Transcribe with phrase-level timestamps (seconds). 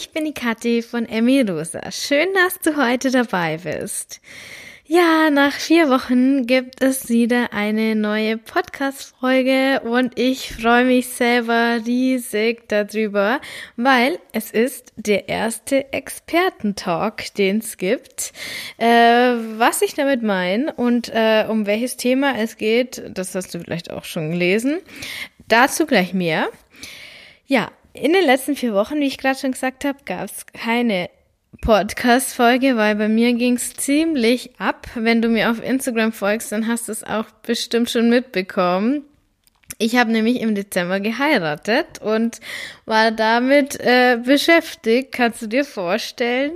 [0.00, 1.92] ich bin die Kathi von Emmy Rosa.
[1.92, 4.22] Schön, dass du heute dabei bist.
[4.86, 11.80] Ja, nach vier Wochen gibt es wieder eine neue Podcast-Folge und ich freue mich selber
[11.84, 13.42] riesig darüber,
[13.76, 18.32] weil es ist der erste Expertentalk, den es gibt.
[18.78, 23.58] Äh, was ich damit meine und äh, um welches Thema es geht, das hast du
[23.58, 24.78] vielleicht auch schon gelesen.
[25.46, 26.48] Dazu gleich mehr.
[27.46, 27.70] Ja,
[28.00, 31.10] in den letzten vier Wochen, wie ich gerade schon gesagt habe, gab es keine
[31.60, 34.86] Podcast-Folge, weil bei mir ging's ziemlich ab.
[34.94, 39.02] Wenn du mir auf Instagram folgst, dann hast du es auch bestimmt schon mitbekommen.
[39.78, 42.40] Ich habe nämlich im Dezember geheiratet und
[42.86, 45.12] war damit äh, beschäftigt.
[45.12, 46.52] Kannst du dir vorstellen?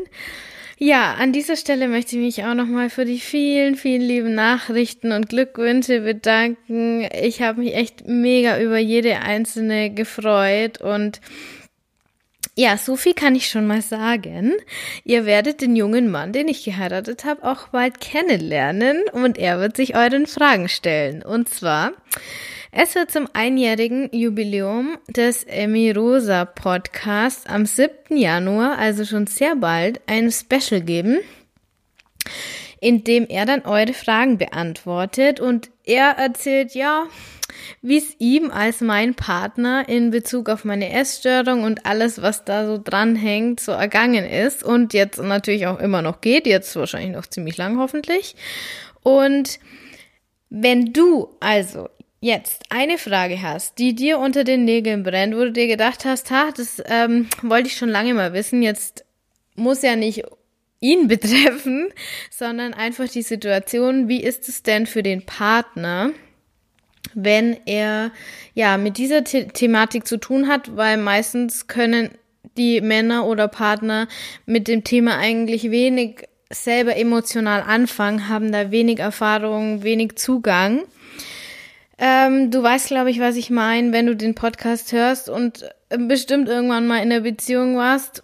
[0.79, 5.13] Ja, an dieser Stelle möchte ich mich auch nochmal für die vielen, vielen lieben Nachrichten
[5.13, 7.09] und Glückwünsche bedanken.
[7.23, 11.21] Ich habe mich echt mega über jede einzelne gefreut und
[12.57, 14.53] ja, so viel kann ich schon mal sagen.
[15.05, 19.77] Ihr werdet den jungen Mann, den ich geheiratet habe, auch bald kennenlernen und er wird
[19.77, 21.23] sich euren Fragen stellen.
[21.23, 21.93] Und zwar,
[22.71, 28.17] es wird zum einjährigen Jubiläum des Emmy Rosa Podcasts am 7.
[28.17, 31.19] Januar, also schon sehr bald, ein Special geben,
[32.81, 37.07] in dem er dann eure Fragen beantwortet und er erzählt, ja,
[37.87, 42.67] wie es ihm als mein Partner in Bezug auf meine Essstörung und alles, was da
[42.67, 47.27] so dranhängt, so ergangen ist und jetzt natürlich auch immer noch geht, jetzt wahrscheinlich noch
[47.27, 48.37] ziemlich lang hoffentlich.
[49.03, 49.59] Und
[50.49, 51.91] wenn du also
[52.21, 56.31] jetzt eine Frage hast, die dir unter den Nägeln brennt, wo du dir gedacht hast,
[56.31, 59.05] ha, das ähm, wollte ich schon lange mal wissen, jetzt
[59.57, 60.25] muss ja nicht
[60.81, 61.93] ihn betreffen,
[62.31, 66.13] sondern einfach die Situation, wie ist es denn für den Partner?
[67.15, 68.11] Wenn er
[68.55, 72.11] ja mit dieser The Thematik zu tun hat, weil meistens können
[72.57, 74.09] die Männer oder Partner
[74.47, 80.83] mit dem Thema eigentlich wenig selber emotional anfangen, haben da wenig Erfahrung, wenig Zugang.
[81.99, 86.49] Ähm, du weißt, glaube ich, was ich meine, wenn du den Podcast hörst und bestimmt
[86.49, 88.23] irgendwann mal in der Beziehung warst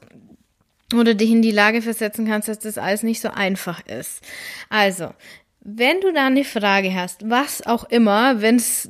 [0.94, 4.22] oder dich in die Lage versetzen kannst, dass das alles nicht so einfach ist.
[4.68, 5.10] Also,
[5.60, 8.88] wenn du da eine Frage hast, was auch immer, wenn es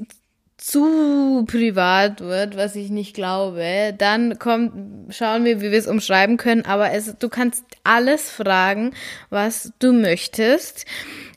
[0.61, 6.37] zu privat wird, was ich nicht glaube, dann kommt, schauen wir, wie wir es umschreiben
[6.37, 6.67] können.
[6.67, 8.93] Aber es, du kannst alles fragen,
[9.31, 10.85] was du möchtest.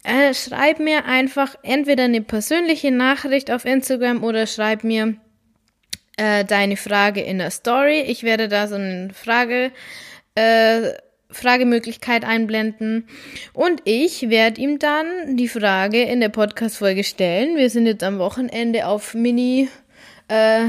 [0.04, 5.16] Äh, schreib mir einfach entweder eine persönliche Nachricht auf Instagram oder schreib mir
[6.18, 8.02] äh, deine Frage in der Story.
[8.02, 9.72] Ich werde da so eine Frage
[10.36, 10.92] äh,
[11.34, 13.06] Fragemöglichkeit einblenden.
[13.54, 17.58] Und ich werde ihm dann die Frage in der Podcast-Folge stellen.
[17.58, 19.68] Wir sind jetzt am Wochenende auf Mini,
[20.30, 20.68] äh,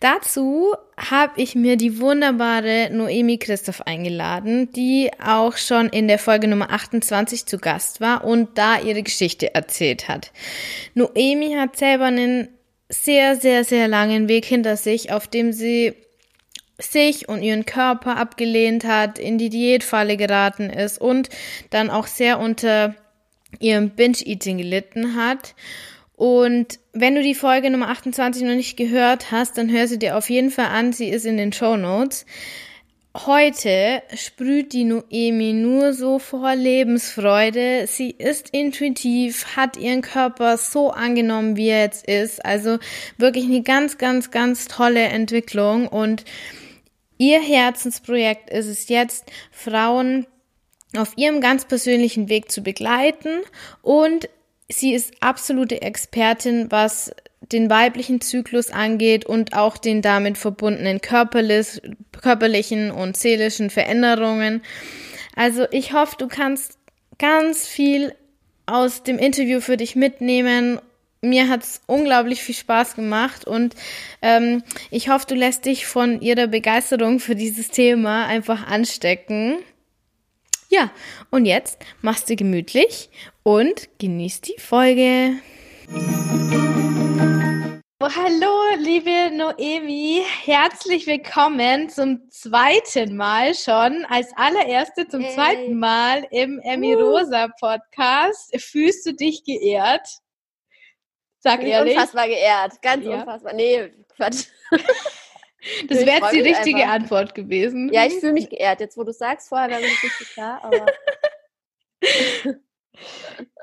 [0.00, 6.48] Dazu habe ich mir die wunderbare Noemi Christoph eingeladen, die auch schon in der Folge
[6.48, 10.32] Nummer 28 zu Gast war und da ihre Geschichte erzählt hat.
[10.94, 12.48] Noemi hat selber einen
[12.88, 15.94] sehr, sehr, sehr langen Weg hinter sich, auf dem sie
[16.78, 21.28] sich und ihren Körper abgelehnt hat, in die Diätfalle geraten ist und
[21.70, 22.96] dann auch sehr unter
[23.60, 25.54] ihrem Binge-Eating gelitten hat.
[26.16, 30.16] Und wenn du die Folge Nummer 28 noch nicht gehört hast, dann hör sie dir
[30.16, 30.92] auf jeden Fall an.
[30.92, 32.24] Sie ist in den Show Notes.
[33.16, 37.86] Heute sprüht die Noemi nur so vor Lebensfreude.
[37.86, 42.44] Sie ist intuitiv, hat ihren Körper so angenommen, wie er jetzt ist.
[42.44, 42.78] Also
[43.16, 45.86] wirklich eine ganz, ganz, ganz tolle Entwicklung.
[45.86, 46.24] Und
[47.16, 50.26] ihr Herzensprojekt ist es jetzt, Frauen
[50.96, 53.40] auf ihrem ganz persönlichen Weg zu begleiten
[53.82, 54.28] und
[54.68, 57.12] sie ist absolute Expertin, was
[57.52, 64.62] den weiblichen Zyklus angeht und auch den damit verbundenen körperlichen und seelischen Veränderungen.
[65.36, 66.78] Also ich hoffe, du kannst
[67.18, 68.14] ganz viel
[68.66, 70.80] aus dem Interview für dich mitnehmen.
[71.20, 73.74] Mir hat's unglaublich viel Spaß gemacht und
[74.22, 79.56] ähm, ich hoffe, du lässt dich von ihrer Begeisterung für dieses Thema einfach anstecken.
[80.74, 80.90] Ja,
[81.30, 83.08] und jetzt machst du gemütlich
[83.44, 85.34] und genießt die Folge.
[88.00, 90.24] Oh, hallo, liebe Noemi.
[90.42, 95.34] Herzlich willkommen zum zweiten Mal schon, als allererste zum hey.
[95.36, 98.60] zweiten Mal im Emmy Rosa Podcast.
[98.60, 100.08] Fühlst du dich geehrt?
[101.38, 101.94] Sag Bin ehrlich.
[101.94, 103.20] Unfassbar geehrt, ganz ja.
[103.20, 103.52] unfassbar.
[103.52, 104.46] Nee, Quatsch.
[105.88, 106.94] Das wäre jetzt die richtige einfach.
[106.94, 107.92] Antwort gewesen.
[107.92, 108.80] Ja, ich fühle mich geehrt.
[108.80, 110.86] Jetzt, wo du sagst, vorher war mir das nicht so klar, aber.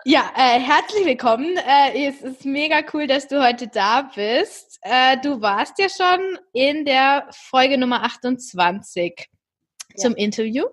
[0.06, 1.57] ja, äh, herzlich willkommen.
[1.57, 4.80] Äh, es ist mega cool, dass du heute da bist.
[4.81, 9.95] Äh, du warst ja schon in der Folge Nummer 28 ja.
[9.95, 10.65] zum Interview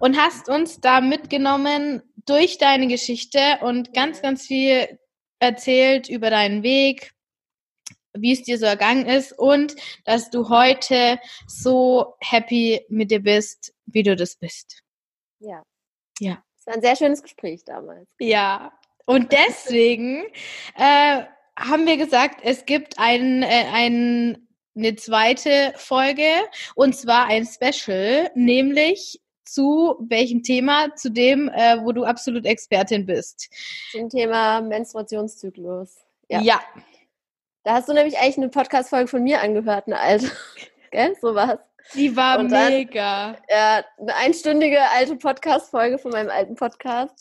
[0.00, 4.98] und hast uns da mitgenommen durch deine Geschichte und ganz, ganz viel
[5.38, 7.12] erzählt über deinen Weg,
[8.14, 9.74] wie es dir so ergangen ist und
[10.04, 14.82] dass du heute so happy mit dir bist, wie du das bist.
[15.38, 15.62] Ja.
[16.18, 16.42] Ja.
[16.58, 18.08] Es war ein sehr schönes Gespräch damals.
[18.20, 18.72] Ja.
[19.04, 20.24] Und deswegen
[20.76, 21.22] äh,
[21.56, 26.28] haben wir gesagt, es gibt ein, äh, ein, eine zweite Folge
[26.74, 30.94] und zwar ein Special, nämlich zu welchem Thema?
[30.94, 33.50] Zu dem, äh, wo du absolut Expertin bist.
[33.90, 35.96] Zum Thema Menstruationszyklus.
[36.28, 36.40] Ja.
[36.40, 36.60] ja.
[37.64, 40.30] Da hast du nämlich eigentlich eine Podcast-Folge von mir angehört, eine alte.
[40.90, 41.14] Gell?
[41.20, 41.60] So war's.
[41.94, 43.36] Die war und mega.
[43.48, 47.12] ja, eine einstündige alte Podcast-Folge von meinem alten Podcast.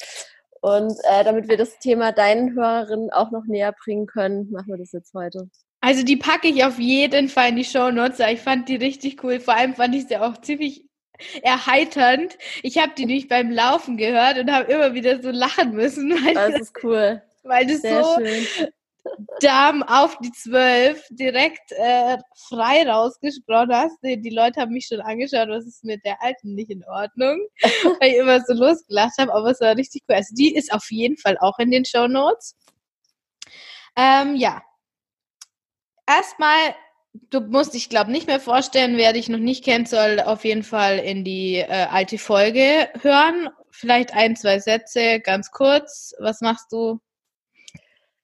[0.61, 4.77] Und äh, damit wir das Thema deinen Hörerinnen auch noch näher bringen können, machen wir
[4.77, 5.49] das jetzt heute.
[5.81, 8.19] Also die packe ich auf jeden Fall in die Show Notes.
[8.19, 9.39] Ich fand die richtig cool.
[9.39, 10.85] Vor allem fand ich sie auch ziemlich
[11.41, 12.37] erheiternd.
[12.61, 16.11] Ich habe die nicht beim Laufen gehört und habe immer wieder so lachen müssen.
[16.25, 17.21] Weil das ist cool.
[17.43, 18.71] Weil das Sehr so schön.
[19.39, 22.17] Darm auf die zwölf direkt äh,
[22.47, 23.97] frei rausgesprochen hast.
[24.03, 27.39] Die, die, Leute haben mich schon angeschaut, was ist mit der Alten nicht in Ordnung,
[27.99, 30.15] weil ich immer so losgelacht habe, aber es war richtig cool.
[30.15, 32.55] Also die ist auf jeden Fall auch in den Show Notes.
[33.95, 34.61] Ähm, ja.
[36.07, 36.75] Erstmal,
[37.13, 40.63] du musst dich, glaube nicht mehr vorstellen, wer dich noch nicht kennt, soll auf jeden
[40.63, 43.49] Fall in die äh, alte Folge hören.
[43.71, 46.13] Vielleicht ein, zwei Sätze, ganz kurz.
[46.19, 46.99] Was machst du?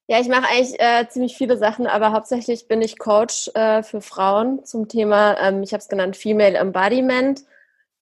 [0.10, 4.00] Ja, ich mache eigentlich äh, ziemlich viele Sachen, aber hauptsächlich bin ich Coach äh, für
[4.02, 7.42] Frauen zum Thema, ähm, ich habe es genannt, Female Embodiment,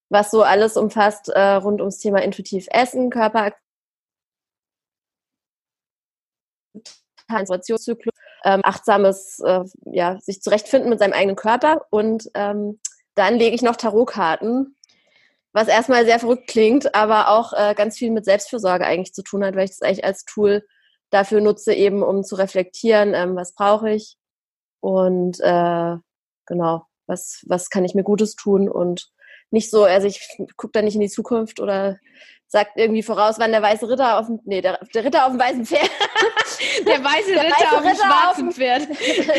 [0.09, 3.53] was so alles umfasst äh, rund ums Thema intuitiv Essen, Körper,
[7.29, 8.13] Menstruationszyklus,
[8.43, 9.61] ähm, achtsames, äh,
[9.91, 12.79] ja, sich zurechtfinden mit seinem eigenen Körper und ähm,
[13.15, 14.75] dann lege ich noch Tarotkarten,
[15.53, 19.43] was erstmal sehr verrückt klingt, aber auch äh, ganz viel mit Selbstfürsorge eigentlich zu tun
[19.43, 20.63] hat, weil ich das eigentlich als Tool
[21.15, 24.17] dafür nutze, eben um zu reflektieren, ähm, was brauche ich?
[24.81, 25.95] Und äh,
[26.45, 28.69] genau, was, was kann ich mir Gutes tun?
[28.69, 29.09] Und
[29.49, 30.19] nicht so, also ich
[30.57, 31.97] gucke da nicht in die Zukunft oder
[32.47, 35.39] sagt irgendwie voraus, wann der weiße Ritter auf dem, nee, der, der Ritter auf dem
[35.39, 35.89] weißen Pferd.
[36.85, 38.87] der weiße der Ritter, weiße auf dem schwarzen auf Pferd.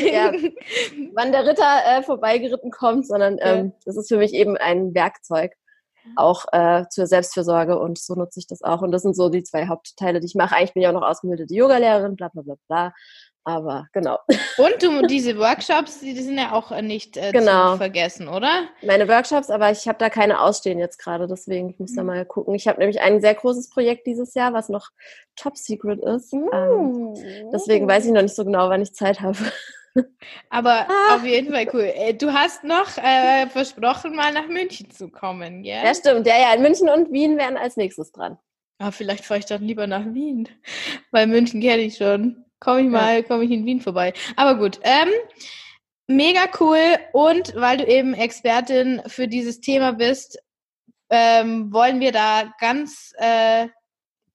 [0.13, 0.33] ja,
[1.15, 5.53] wann der Ritter äh, vorbeigeritten kommt, sondern ähm, das ist für mich eben ein Werkzeug
[6.15, 8.83] auch äh, zur Selbstfürsorge und so nutze ich das auch.
[8.83, 10.55] Und das sind so die zwei Hauptteile, die ich mache.
[10.55, 12.93] Eigentlich bin ich auch noch ausgebildete Yogalehrerin, bla bla bla bla.
[13.47, 14.19] Aber genau.
[14.59, 17.73] Und du, diese Workshops, die, die sind ja auch nicht äh, genau.
[17.73, 18.65] zu vergessen, oder?
[18.83, 21.97] Meine Workshops, aber ich habe da keine ausstehen jetzt gerade, deswegen ich muss mhm.
[21.97, 22.57] da mal gucken.
[22.57, 24.89] Ich habe nämlich ein sehr großes Projekt dieses Jahr, was noch
[25.37, 26.35] top secret ist.
[26.35, 26.51] Mhm.
[26.53, 29.39] Ähm, deswegen weiß ich noch nicht so genau, wann ich Zeit habe.
[30.51, 31.17] Aber ah.
[31.17, 31.93] auf jeden Fall cool.
[31.95, 35.83] Äh, du hast noch äh, versprochen, mal nach München zu kommen, gell?
[35.85, 36.27] Ja, stimmt.
[36.27, 38.39] Ja, ja, in München und Wien wären als nächstes dran.
[38.79, 40.49] Ah, vielleicht fahre ich dann lieber nach Wien,
[41.11, 42.45] weil München kenne ich schon.
[42.61, 44.13] Komme ich mal, komme ich in Wien vorbei.
[44.35, 45.09] Aber gut, ähm,
[46.07, 46.99] mega cool.
[47.13, 50.39] Und weil du eben Expertin für dieses Thema bist,
[51.11, 53.69] ähm, wollen wir da ganz äh,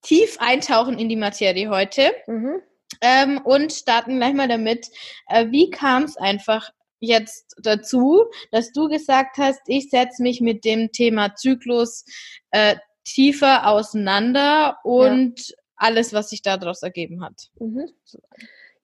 [0.01, 2.12] tief eintauchen in die Materie heute.
[2.27, 2.62] Mhm.
[3.01, 4.88] Ähm, und starten gleich mal damit.
[5.27, 10.63] Äh, wie kam es einfach jetzt dazu, dass du gesagt hast, ich setze mich mit
[10.63, 12.05] dem Thema Zyklus
[12.51, 15.55] äh, tiefer auseinander und ja.
[15.75, 17.50] alles, was sich daraus ergeben hat?
[17.60, 17.89] Mhm.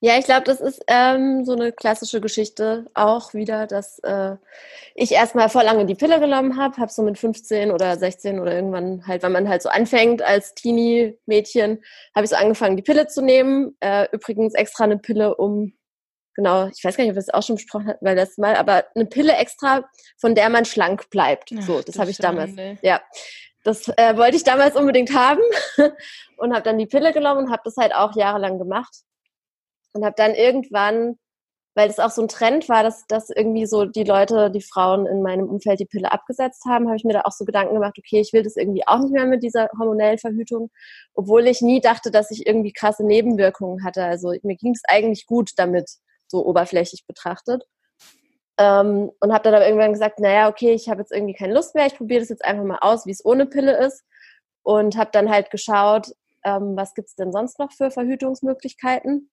[0.00, 4.36] Ja, ich glaube, das ist ähm, so eine klassische Geschichte auch wieder, dass äh,
[4.94, 8.54] ich erstmal vor lange die Pille genommen habe, habe so mit 15 oder 16 oder
[8.54, 11.82] irgendwann halt, wenn man halt so anfängt als Teenie-Mädchen,
[12.14, 13.76] habe ich so angefangen, die Pille zu nehmen.
[13.80, 15.72] Äh, übrigens extra eine Pille, um,
[16.36, 18.54] genau, ich weiß gar nicht, ob wir es auch schon besprochen hatten, weil das mal,
[18.54, 19.82] aber eine Pille extra,
[20.16, 21.50] von der man schlank bleibt.
[21.58, 22.52] Ach, so, das habe ich damals.
[22.82, 23.00] Ja.
[23.64, 25.42] Das äh, wollte ich damals unbedingt haben
[26.36, 28.94] und habe dann die Pille genommen und habe das halt auch jahrelang gemacht
[29.92, 31.18] und habe dann irgendwann,
[31.74, 35.06] weil es auch so ein Trend war, dass, dass irgendwie so die Leute, die Frauen
[35.06, 37.96] in meinem Umfeld die Pille abgesetzt haben, habe ich mir da auch so Gedanken gemacht,
[37.98, 40.70] okay, ich will das irgendwie auch nicht mehr mit dieser hormonellen Verhütung,
[41.14, 44.04] obwohl ich nie dachte, dass ich irgendwie krasse Nebenwirkungen hatte.
[44.04, 45.88] Also mir ging es eigentlich gut damit.
[46.28, 47.64] so oberflächlich betrachtet.
[48.58, 51.74] Ähm, und habe dann aber irgendwann gesagt, naja, okay, ich habe jetzt irgendwie keine Lust
[51.74, 54.04] mehr, ich probiere das jetzt einfach mal aus, wie es ohne Pille ist.
[54.62, 56.12] Und habe dann halt geschaut,
[56.44, 59.30] ähm, was gibt's denn sonst noch für Verhütungsmöglichkeiten.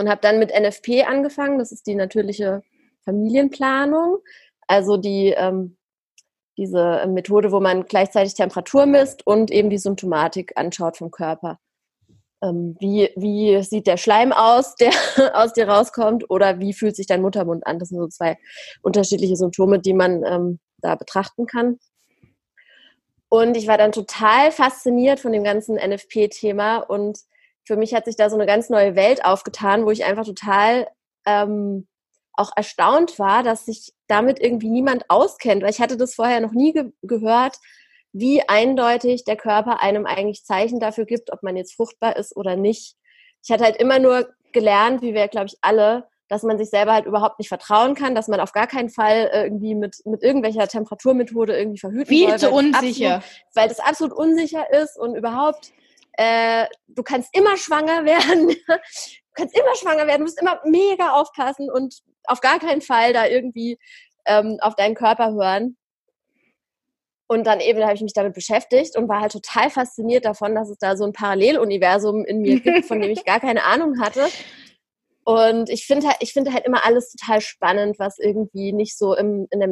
[0.00, 2.62] Und habe dann mit NFP angefangen, das ist die natürliche
[3.04, 4.18] Familienplanung,
[4.66, 5.76] also die ähm,
[6.60, 11.58] diese Methode, wo man gleichzeitig Temperatur misst und eben die Symptomatik anschaut vom Körper.
[12.42, 14.90] Ähm, wie, wie sieht der Schleim aus, der
[15.34, 17.78] aus dir rauskommt, oder wie fühlt sich dein Muttermund an?
[17.78, 18.36] Das sind so zwei
[18.82, 21.78] unterschiedliche Symptome, die man ähm, da betrachten kann.
[23.30, 27.20] Und ich war dann total fasziniert von dem ganzen NFP-Thema und
[27.70, 30.88] für mich hat sich da so eine ganz neue Welt aufgetan, wo ich einfach total
[31.24, 31.86] ähm,
[32.32, 36.50] auch erstaunt war, dass sich damit irgendwie niemand auskennt, weil ich hatte das vorher noch
[36.50, 37.58] nie ge gehört,
[38.12, 42.56] wie eindeutig der Körper einem eigentlich Zeichen dafür gibt, ob man jetzt fruchtbar ist oder
[42.56, 42.96] nicht.
[43.44, 46.92] Ich hatte halt immer nur gelernt, wie wir, glaube ich, alle, dass man sich selber
[46.92, 50.66] halt überhaupt nicht vertrauen kann, dass man auf gar keinen Fall irgendwie mit, mit irgendwelcher
[50.66, 52.38] Temperaturmethode irgendwie verhüten Viel soll.
[52.38, 53.14] zu unsicher.
[53.16, 55.70] Absolut, weil das absolut unsicher ist und überhaupt,
[56.12, 58.48] äh, du kannst immer schwanger werden.
[58.68, 63.12] du kannst immer schwanger werden, du musst immer mega aufpassen und auf gar keinen Fall
[63.12, 63.78] da irgendwie
[64.26, 65.76] ähm, auf deinen Körper hören.
[67.26, 70.68] Und dann eben habe ich mich damit beschäftigt und war halt total fasziniert davon, dass
[70.68, 74.26] es da so ein Paralleluniversum in mir gibt, von dem ich gar keine Ahnung hatte.
[75.22, 79.14] Und ich finde halt, ich finde halt immer alles total spannend, was irgendwie nicht so
[79.14, 79.68] im, in der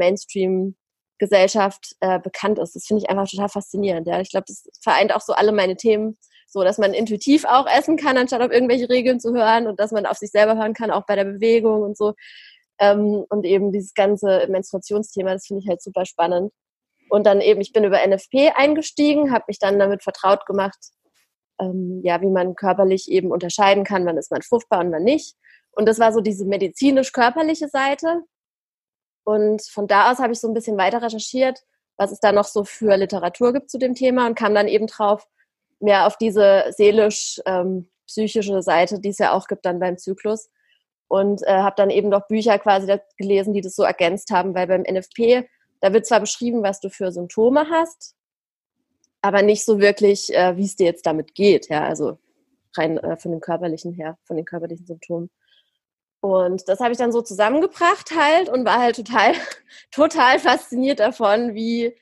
[1.19, 2.75] Mainstream-Gesellschaft äh, bekannt ist.
[2.75, 4.07] Das finde ich einfach total faszinierend.
[4.07, 4.21] Ja.
[4.21, 7.97] Ich glaube, das vereint auch so alle meine Themen, so dass man intuitiv auch essen
[7.97, 10.91] kann, anstatt auf irgendwelche Regeln zu hören und dass man auf sich selber hören kann,
[10.91, 12.15] auch bei der Bewegung und so.
[12.81, 16.53] Ähm, und eben dieses ganze Menstruationsthema, das finde ich halt super spannend.
[17.11, 20.79] Und dann eben, ich bin über NFP eingestiegen, habe mich dann damit vertraut gemacht,
[21.61, 25.35] ähm, ja, wie man körperlich eben unterscheiden kann, wann ist man fruchtbar und wann nicht.
[25.73, 28.23] Und das war so diese medizinisch-körperliche Seite.
[29.29, 31.61] Und von da aus habe ich so ein bisschen weiter recherchiert,
[31.99, 34.87] was es da noch so für Literatur gibt zu dem Thema und kam dann eben
[34.87, 35.29] drauf,
[35.81, 40.49] mehr auf diese seelisch-psychische ähm, Seite, die es ja auch gibt dann beim Zyklus.
[41.09, 44.67] Und äh, habe dann eben noch Bücher quasi gelesen, die das so ergänzt haben, weil
[44.67, 45.47] beim NFP
[45.81, 48.15] da wird zwar beschrieben, was du für Symptome hast,
[49.21, 51.69] aber nicht so wirklich, äh, wie es dir jetzt damit geht.
[51.69, 52.17] Ja, also
[52.79, 55.31] rein äh, von dem körperlichen her, von den körperlichen Symptomen.
[56.21, 59.35] Und das habe ich dann so zusammengebracht halt und war halt total,
[59.91, 61.95] total fasziniert davon, wie,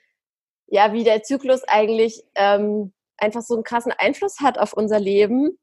[0.67, 5.59] ja, wie der Zyklus eigentlich ähm, einfach so einen krassen Einfluss hat auf unser Leben,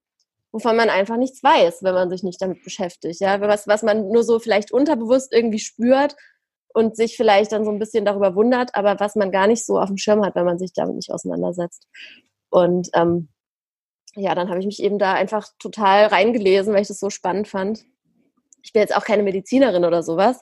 [0.51, 3.19] wovon man einfach nichts weiß, wenn man sich nicht damit beschäftigt.
[3.22, 6.15] Ja, was, was man nur so vielleicht unterbewusst irgendwie spürt
[6.74, 9.79] und sich vielleicht dann so ein bisschen darüber wundert, aber was man gar nicht so
[9.79, 11.88] auf dem Schirm hat, wenn man sich damit nicht auseinandersetzt.
[12.50, 13.29] Und ähm,
[14.15, 17.48] ja, dann habe ich mich eben da einfach total reingelesen, weil ich das so spannend
[17.48, 17.86] fand.
[18.63, 20.41] Ich bin jetzt auch keine Medizinerin oder sowas,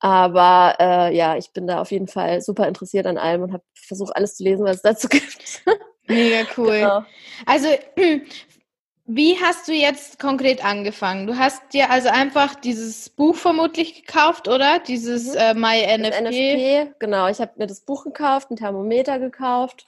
[0.00, 3.64] aber äh, ja, ich bin da auf jeden Fall super interessiert an allem und habe
[3.74, 5.62] versucht, alles zu lesen, was es dazu gibt.
[6.08, 6.78] Mega cool.
[6.78, 7.04] Genau.
[7.46, 7.68] Also
[9.06, 11.26] wie hast du jetzt konkret angefangen?
[11.26, 14.80] Du hast dir also einfach dieses Buch vermutlich gekauft, oder?
[14.80, 15.38] Dieses mhm.
[15.38, 16.20] äh, MyNFP.
[16.20, 17.28] NFP, genau.
[17.28, 19.86] Ich habe mir das Buch gekauft, ein Thermometer gekauft.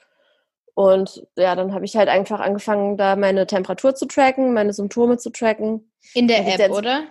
[0.73, 5.17] Und ja, dann habe ich halt einfach angefangen, da meine Temperatur zu tracken, meine Symptome
[5.17, 5.91] zu tracken.
[6.13, 7.03] In der App, jetzt, oder?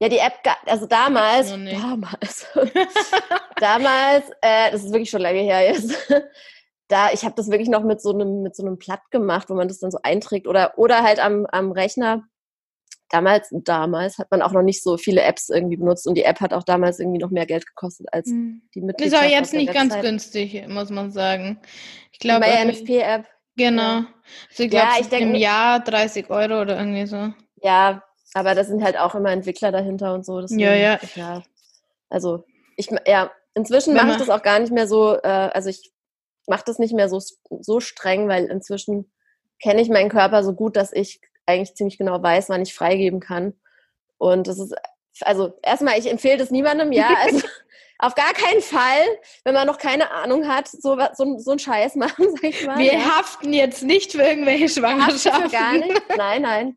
[0.00, 0.34] Ja, die App,
[0.66, 2.46] also damals, damals,
[3.60, 5.92] damals, äh, das ist wirklich schon lange her jetzt,
[6.88, 9.54] da, ich habe das wirklich noch mit so einem, mit so einem Platt gemacht, wo
[9.54, 12.24] man das dann so einträgt oder, oder halt am, am Rechner.
[13.10, 16.40] Damals, damals hat man auch noch nicht so viele Apps irgendwie benutzt und die App
[16.40, 18.62] hat auch damals irgendwie noch mehr Geld gekostet als hm.
[18.74, 19.24] die Mitgliedschaft.
[19.24, 19.90] Ist auch jetzt nicht Website.
[19.90, 21.58] ganz günstig, muss man sagen.
[22.12, 22.44] Ich glaube.
[22.44, 23.26] Die NFP-App.
[23.56, 23.82] Genau.
[23.82, 24.06] Ja.
[24.50, 27.32] Also ich glaube, ja, ich im Jahr 30 Euro oder irgendwie so.
[27.62, 28.02] Ja,
[28.34, 30.40] aber da sind halt auch immer Entwickler dahinter und so.
[30.40, 30.98] Deswegen, ja, ja.
[31.14, 31.42] ja.
[32.10, 32.44] Also,
[32.76, 35.92] ich, ja, inzwischen mache ich das auch gar nicht mehr so, äh, also ich
[36.46, 37.20] mache das nicht mehr so,
[37.60, 39.10] so streng, weil inzwischen
[39.62, 43.20] kenne ich meinen Körper so gut, dass ich eigentlich ziemlich genau weiß, wann ich freigeben
[43.20, 43.54] kann.
[44.18, 44.74] Und das ist,
[45.22, 47.08] also erstmal, ich empfehle das niemandem, ja.
[47.24, 47.46] Also
[47.98, 49.04] auf gar keinen Fall,
[49.44, 52.78] wenn man noch keine Ahnung hat, so, so, so einen Scheiß machen, sag ich mal.
[52.78, 53.18] Wir ja.
[53.18, 55.50] haften jetzt nicht für irgendwelche Schwangerschaften.
[55.50, 56.02] Gar nicht.
[56.16, 56.76] Nein, nein.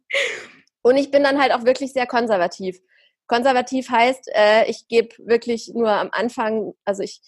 [0.81, 2.79] Und ich bin dann halt auch wirklich sehr konservativ.
[3.27, 7.21] Konservativ heißt, äh, ich gebe wirklich nur am Anfang, also ich,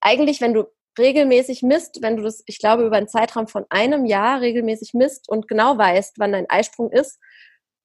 [0.00, 0.64] eigentlich, wenn du
[0.98, 5.28] regelmäßig misst, wenn du das, ich glaube, über einen Zeitraum von einem Jahr regelmäßig misst
[5.28, 7.20] und genau weißt, wann dein Eisprung ist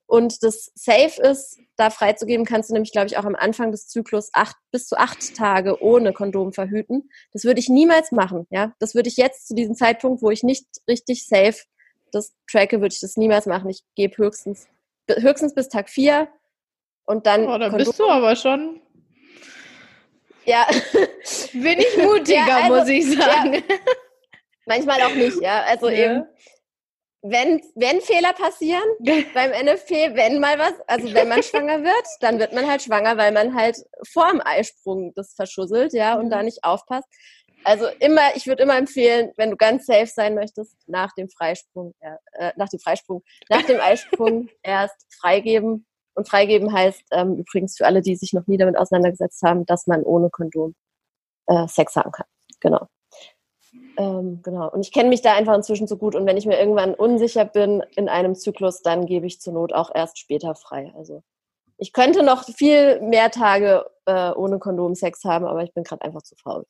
[0.08, 3.88] und das safe ist, da freizugeben, kannst du nämlich, glaube ich, auch am Anfang des
[3.88, 7.10] Zyklus acht, bis zu acht Tage ohne Kondom verhüten.
[7.32, 8.74] Das würde ich niemals machen, ja.
[8.80, 11.64] Das würde ich jetzt zu diesem Zeitpunkt, wo ich nicht richtig safe
[12.12, 13.70] das tracke, würde ich das niemals machen.
[13.70, 14.68] Ich gebe höchstens,
[15.10, 16.28] höchstens bis Tag vier
[17.06, 17.48] Und dann.
[17.48, 18.82] Oh, da bist du aber schon.
[20.46, 20.68] Ja.
[21.54, 23.54] Bin ich mutiger, ja, also, muss ich sagen.
[23.54, 23.62] Ja.
[24.66, 25.64] Manchmal auch nicht, ja.
[25.64, 26.06] Also ja.
[26.06, 26.26] eben,
[27.22, 28.84] wenn, wenn Fehler passieren
[29.34, 33.18] beim NFP, wenn mal was, also wenn man schwanger wird, dann wird man halt schwanger,
[33.18, 33.78] weil man halt
[34.12, 36.46] vor dem Eisprung das verschusselt, ja, und da mhm.
[36.46, 37.08] nicht aufpasst.
[37.64, 41.94] Also immer, ich würde immer empfehlen, wenn du ganz safe sein möchtest, nach dem Freisprung,
[42.00, 45.86] äh, nach dem Freisprung, nach dem Eisprung erst freigeben.
[46.16, 49.88] Und freigeben heißt ähm, übrigens für alle, die sich noch nie damit auseinandergesetzt haben, dass
[49.88, 50.76] man ohne Kondom
[51.48, 52.28] äh, Sex haben kann.
[52.60, 52.88] Genau.
[53.98, 54.70] Ähm, genau.
[54.72, 56.16] Und ich kenne mich da einfach inzwischen so gut.
[56.16, 59.74] Und wenn ich mir irgendwann unsicher bin in einem Zyklus, dann gebe ich zur Not
[59.74, 60.94] auch erst später frei.
[60.96, 61.24] Also
[61.78, 66.04] ich könnte noch viel mehr Tage äh, ohne Kondom Sex haben, aber ich bin gerade
[66.04, 66.66] einfach zu faul.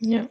[0.00, 0.26] Ja.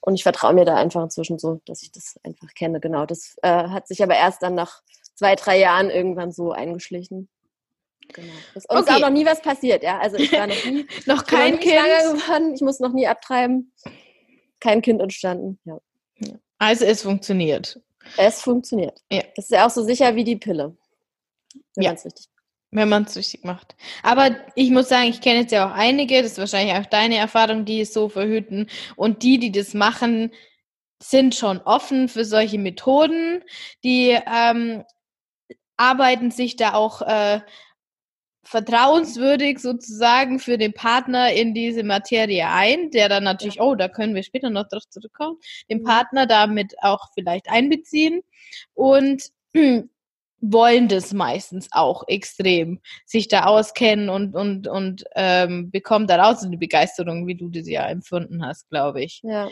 [0.00, 2.80] Und ich vertraue mir da einfach inzwischen so, dass ich das einfach kenne.
[2.80, 3.06] Genau.
[3.06, 4.82] Das äh, hat sich aber erst dann nach
[5.14, 7.28] zwei, drei Jahren irgendwann so eingeschlichen.
[8.12, 8.32] Genau.
[8.54, 8.80] Und okay.
[8.80, 9.98] ist auch noch nie was passiert, ja.
[9.98, 12.54] Also ich war noch nie noch kein noch nie Kind geworden.
[12.54, 13.72] Ich muss noch nie abtreiben.
[14.60, 15.58] Kein Kind entstanden.
[15.64, 15.78] Ja.
[16.58, 17.80] Also es funktioniert.
[18.16, 19.02] Es funktioniert.
[19.10, 19.22] Ja.
[19.34, 20.76] Das ist ja auch so sicher wie die Pille.
[21.74, 21.90] Wenn ja.
[21.90, 22.28] richtig
[22.76, 23.74] wenn man es richtig macht.
[24.02, 27.16] Aber ich muss sagen, ich kenne jetzt ja auch einige, das ist wahrscheinlich auch deine
[27.16, 28.68] Erfahrung, die es so verhüten.
[28.96, 30.30] Und die, die das machen,
[31.02, 33.42] sind schon offen für solche Methoden.
[33.84, 34.84] Die ähm,
[35.76, 37.40] arbeiten sich da auch äh,
[38.44, 44.14] vertrauenswürdig sozusagen für den Partner in diese Materie ein, der dann natürlich, oh, da können
[44.14, 45.84] wir später noch drauf zurückkommen, den mhm.
[45.84, 48.22] Partner damit auch vielleicht einbeziehen.
[48.74, 49.30] Und
[50.40, 56.58] wollen das meistens auch extrem, sich da auskennen und, und, und ähm, bekommen daraus eine
[56.58, 59.20] Begeisterung, wie du das ja empfunden hast, glaube ich.
[59.22, 59.48] Ja.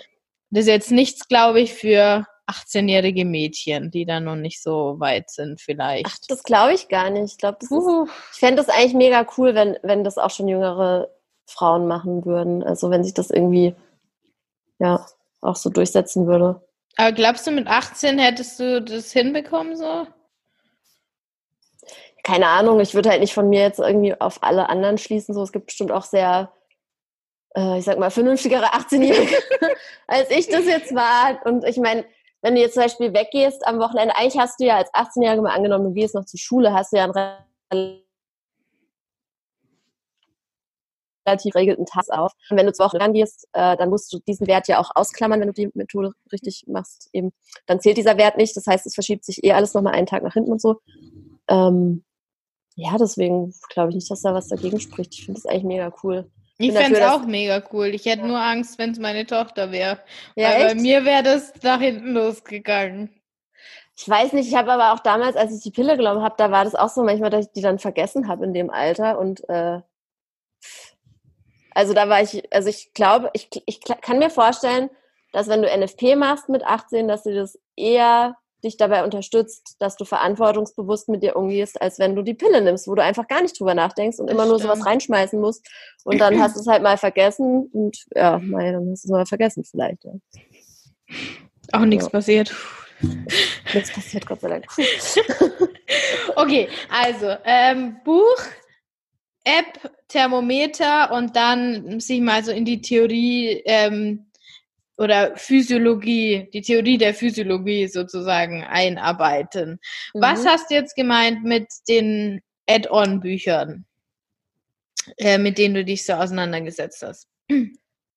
[0.50, 5.30] Das ist jetzt nichts, glaube ich, für 18-jährige Mädchen, die da noch nicht so weit
[5.30, 6.06] sind, vielleicht.
[6.06, 7.32] Ach, das glaube ich gar nicht.
[7.32, 11.08] Ich glaube, ich fände das eigentlich mega cool, wenn, wenn das auch schon jüngere
[11.46, 12.62] Frauen machen würden.
[12.62, 13.74] Also wenn sich das irgendwie
[14.78, 15.06] ja
[15.40, 16.60] auch so durchsetzen würde.
[16.96, 20.06] Aber glaubst du, mit 18 hättest du das hinbekommen so?
[22.24, 25.34] Keine Ahnung, ich würde halt nicht von mir jetzt irgendwie auf alle anderen schließen.
[25.34, 26.50] So, es gibt bestimmt auch sehr,
[27.54, 29.36] äh, ich sag mal, vernünftigere 18-Jährige,
[30.08, 31.44] als ich das jetzt war.
[31.44, 32.04] Und ich meine,
[32.40, 35.54] wenn du jetzt zum Beispiel weggehst am Wochenende, eigentlich hast du ja als 18-Jährige mal
[35.54, 38.02] angenommen, du gehst noch zur Schule, hast du ja einen
[41.26, 42.32] relativ geregelten Tag auf.
[42.48, 45.40] Und wenn du zur Woche rangehst, äh, dann musst du diesen Wert ja auch ausklammern,
[45.40, 47.10] wenn du die Methode richtig machst.
[47.12, 47.32] Eben,
[47.66, 48.56] dann zählt dieser Wert nicht.
[48.56, 50.80] Das heißt, es verschiebt sich eh alles nochmal einen Tag nach hinten und so.
[51.48, 52.02] Ähm,
[52.74, 55.14] ja, deswegen glaube ich nicht, dass da was dagegen spricht.
[55.14, 56.30] Ich finde das eigentlich mega cool.
[56.58, 57.86] Ich fände es auch mega cool.
[57.88, 58.28] Ich hätte ja.
[58.28, 59.98] nur Angst, wenn es meine Tochter wäre.
[60.36, 60.74] Ja, Weil echt?
[60.74, 63.10] bei mir wäre das nach hinten losgegangen.
[63.96, 66.50] Ich weiß nicht, ich habe aber auch damals, als ich die Pille genommen habe, da
[66.50, 69.18] war das auch so manchmal, dass ich die dann vergessen habe in dem Alter.
[69.18, 69.80] Und äh,
[71.74, 74.90] also da war ich, also ich glaube, ich, ich kann mir vorstellen,
[75.32, 79.96] dass wenn du NFP machst mit 18, dass du das eher dich dabei unterstützt, dass
[79.96, 83.42] du verantwortungsbewusst mit dir umgehst, als wenn du die Pille nimmst, wo du einfach gar
[83.42, 85.66] nicht drüber nachdenkst und das immer nur sowas reinschmeißen musst.
[86.04, 89.12] Und dann hast du es halt mal vergessen und ja, mal, dann hast du es
[89.12, 90.04] mal vergessen vielleicht.
[90.04, 90.12] Ja.
[91.72, 92.10] Auch nichts ja.
[92.10, 92.54] passiert.
[93.74, 94.66] Nichts passiert, Gott sei Dank.
[96.36, 98.38] okay, also ähm, Buch,
[99.44, 104.26] App, Thermometer und dann sich mal so in die Theorie ähm,
[104.96, 109.80] oder Physiologie, die Theorie der Physiologie sozusagen einarbeiten.
[110.12, 110.20] Mhm.
[110.20, 113.84] Was hast du jetzt gemeint mit den Add-on-Büchern,
[115.18, 117.28] äh, mit denen du dich so auseinandergesetzt hast?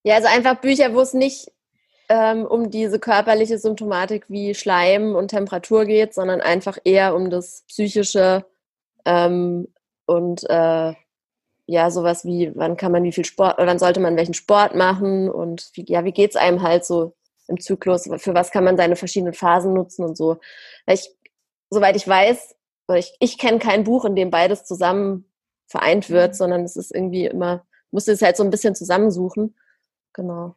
[0.04, 1.52] Ja, also einfach Bücher, wo es nicht
[2.10, 7.64] ähm, um diese körperliche Symptomatik wie Schleim und Temperatur geht, sondern einfach eher um das
[7.68, 8.46] psychische
[9.06, 9.68] ähm,
[10.06, 10.94] und äh,
[11.68, 14.74] ja, sowas wie, wann kann man wie viel Sport, oder wann sollte man welchen Sport
[14.74, 17.14] machen und wie, ja, wie geht's einem halt so
[17.48, 20.38] im Zyklus, für was kann man seine verschiedenen Phasen nutzen und so.
[20.86, 21.10] Weil ich,
[21.70, 22.56] soweit ich weiß,
[22.96, 25.26] ich, ich kenne kein Buch, in dem beides zusammen
[25.68, 26.38] vereint wird, mhm.
[26.38, 29.54] sondern es ist irgendwie immer, musste es halt so ein bisschen zusammensuchen.
[30.14, 30.56] Genau.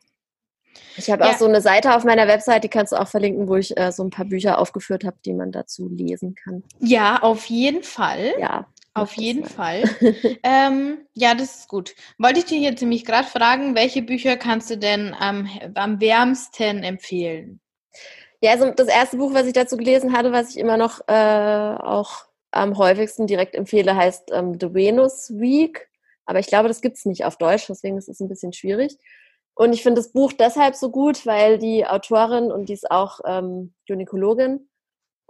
[0.97, 1.31] Ich habe ja.
[1.31, 3.91] auch so eine Seite auf meiner Website, die kannst du auch verlinken, wo ich äh,
[3.91, 6.63] so ein paar Bücher aufgeführt habe, die man dazu lesen kann.
[6.79, 8.35] Ja, auf jeden Fall.
[8.39, 8.69] Ja.
[9.01, 9.85] Auf jeden Fall.
[10.43, 11.95] ähm, ja, das ist gut.
[12.19, 16.83] Wollte ich dir jetzt nämlich gerade fragen, welche Bücher kannst du denn am, am wärmsten
[16.83, 17.61] empfehlen?
[18.43, 21.13] Ja, also das erste Buch, was ich dazu gelesen hatte, was ich immer noch äh,
[21.13, 25.89] auch am häufigsten direkt empfehle, heißt ähm, The Venus Week.
[26.25, 28.97] Aber ich glaube, das gibt es nicht auf Deutsch, deswegen ist es ein bisschen schwierig.
[29.55, 33.21] Und ich finde das Buch deshalb so gut, weil die Autorin, und die ist auch
[33.27, 34.70] ähm, Gynäkologin,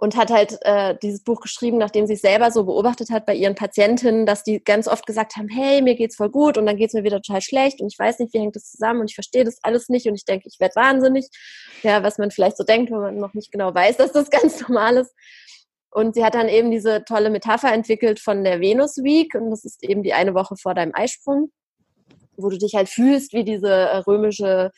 [0.00, 3.34] und hat halt äh, dieses Buch geschrieben, nachdem sie es selber so beobachtet hat bei
[3.34, 6.78] ihren Patientinnen, dass die ganz oft gesagt haben, hey, mir geht's voll gut und dann
[6.78, 9.14] geht's mir wieder total schlecht und ich weiß nicht, wie hängt das zusammen und ich
[9.14, 11.28] verstehe das alles nicht und ich denke, ich werde wahnsinnig.
[11.82, 14.66] Ja, was man vielleicht so denkt, wenn man noch nicht genau weiß, dass das ganz
[14.66, 15.14] normal ist.
[15.90, 19.66] Und sie hat dann eben diese tolle Metapher entwickelt von der Venus Week und das
[19.66, 21.52] ist eben die eine Woche vor deinem Eisprung,
[22.38, 24.70] wo du dich halt fühlst wie diese äh, römische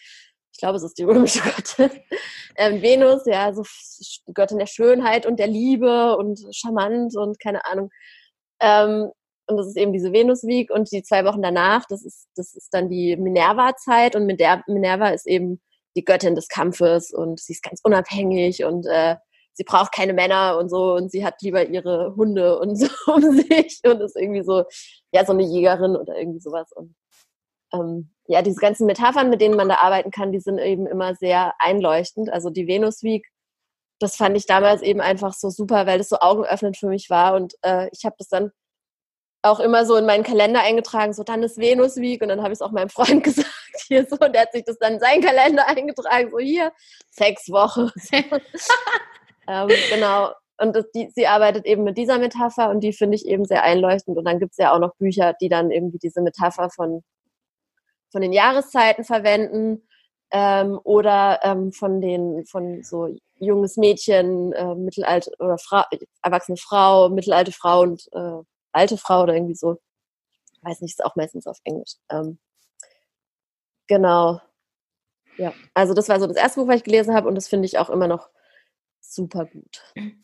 [0.53, 1.91] ich glaube, es ist die römische Göttin,
[2.57, 3.63] ähm, Venus, ja, so
[4.33, 7.91] Göttin der Schönheit und der Liebe und charmant und keine Ahnung.
[8.61, 9.11] Ähm,
[9.49, 12.73] und das ist eben diese Venus-Week und die zwei Wochen danach, das ist, das ist
[12.73, 15.61] dann die Minerva-Zeit und Minerva ist eben
[15.97, 19.17] die Göttin des Kampfes und sie ist ganz unabhängig und äh,
[19.55, 23.23] sie braucht keine Männer und so und sie hat lieber ihre Hunde und so um
[23.37, 24.65] sich und ist irgendwie so,
[25.13, 26.95] ja, so eine Jägerin oder irgendwie sowas und
[27.73, 31.15] ähm, ja, diese ganzen Metaphern, mit denen man da arbeiten kann, die sind eben immer
[31.15, 32.33] sehr einleuchtend.
[32.33, 33.27] Also die Venus Week,
[33.99, 37.35] das fand ich damals eben einfach so super, weil das so augenöffnend für mich war.
[37.35, 38.53] Und äh, ich habe das dann
[39.43, 42.53] auch immer so in meinen Kalender eingetragen, so dann ist Venus Week und dann habe
[42.53, 43.49] ich es auch meinem Freund gesagt
[43.89, 46.73] hier so und der hat sich das dann in seinen Kalender eingetragen, so hier,
[47.11, 47.93] Sexwoche.
[49.49, 50.31] ähm, genau.
[50.59, 53.65] Und das, die, sie arbeitet eben mit dieser Metapher und die finde ich eben sehr
[53.65, 54.17] einleuchtend.
[54.17, 57.03] Und dann gibt es ja auch noch Bücher, die dann irgendwie diese Metapher von
[58.13, 59.83] von den Jahreszeiten verwenden
[60.31, 65.89] ähm, oder ähm, von den von so junges Mädchen, äh, mittelalte oder Fra
[66.23, 69.79] erwachsene Frau, mittelalte Frau und äh, alte Frau oder irgendwie so.
[70.53, 71.95] Ich weiß nicht, ist auch meistens auf Englisch.
[72.11, 72.39] Ähm,
[73.89, 74.41] genau.
[75.39, 77.67] Ja, also das war so das erste Buch, was ich gelesen habe und das finde
[77.67, 78.29] ich auch immer noch
[79.01, 79.83] super gut.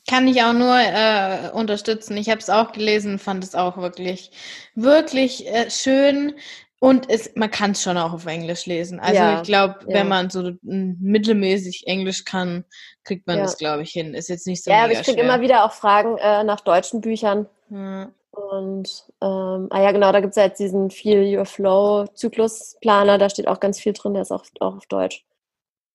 [0.08, 2.16] Kann ich auch nur äh, unterstützen.
[2.16, 4.30] Ich habe es auch gelesen, fand es auch wirklich,
[4.74, 6.34] wirklich äh, schön.
[6.80, 9.00] Und es, man kann es schon auch auf Englisch lesen.
[9.00, 9.94] Also ja, ich glaube, ja.
[9.94, 12.64] wenn man so mittelmäßig Englisch kann,
[13.02, 13.42] kriegt man ja.
[13.42, 14.14] das, glaube ich, hin.
[14.14, 17.00] Ist jetzt nicht so Ja, aber ich kriege immer wieder auch Fragen äh, nach deutschen
[17.00, 17.46] Büchern.
[18.38, 23.18] Und ähm, ah ja, genau, da gibt es ja jetzt diesen Feel Your Flow Zyklusplaner,
[23.18, 25.24] da steht auch ganz viel drin, der ist auch, auch auf Deutsch.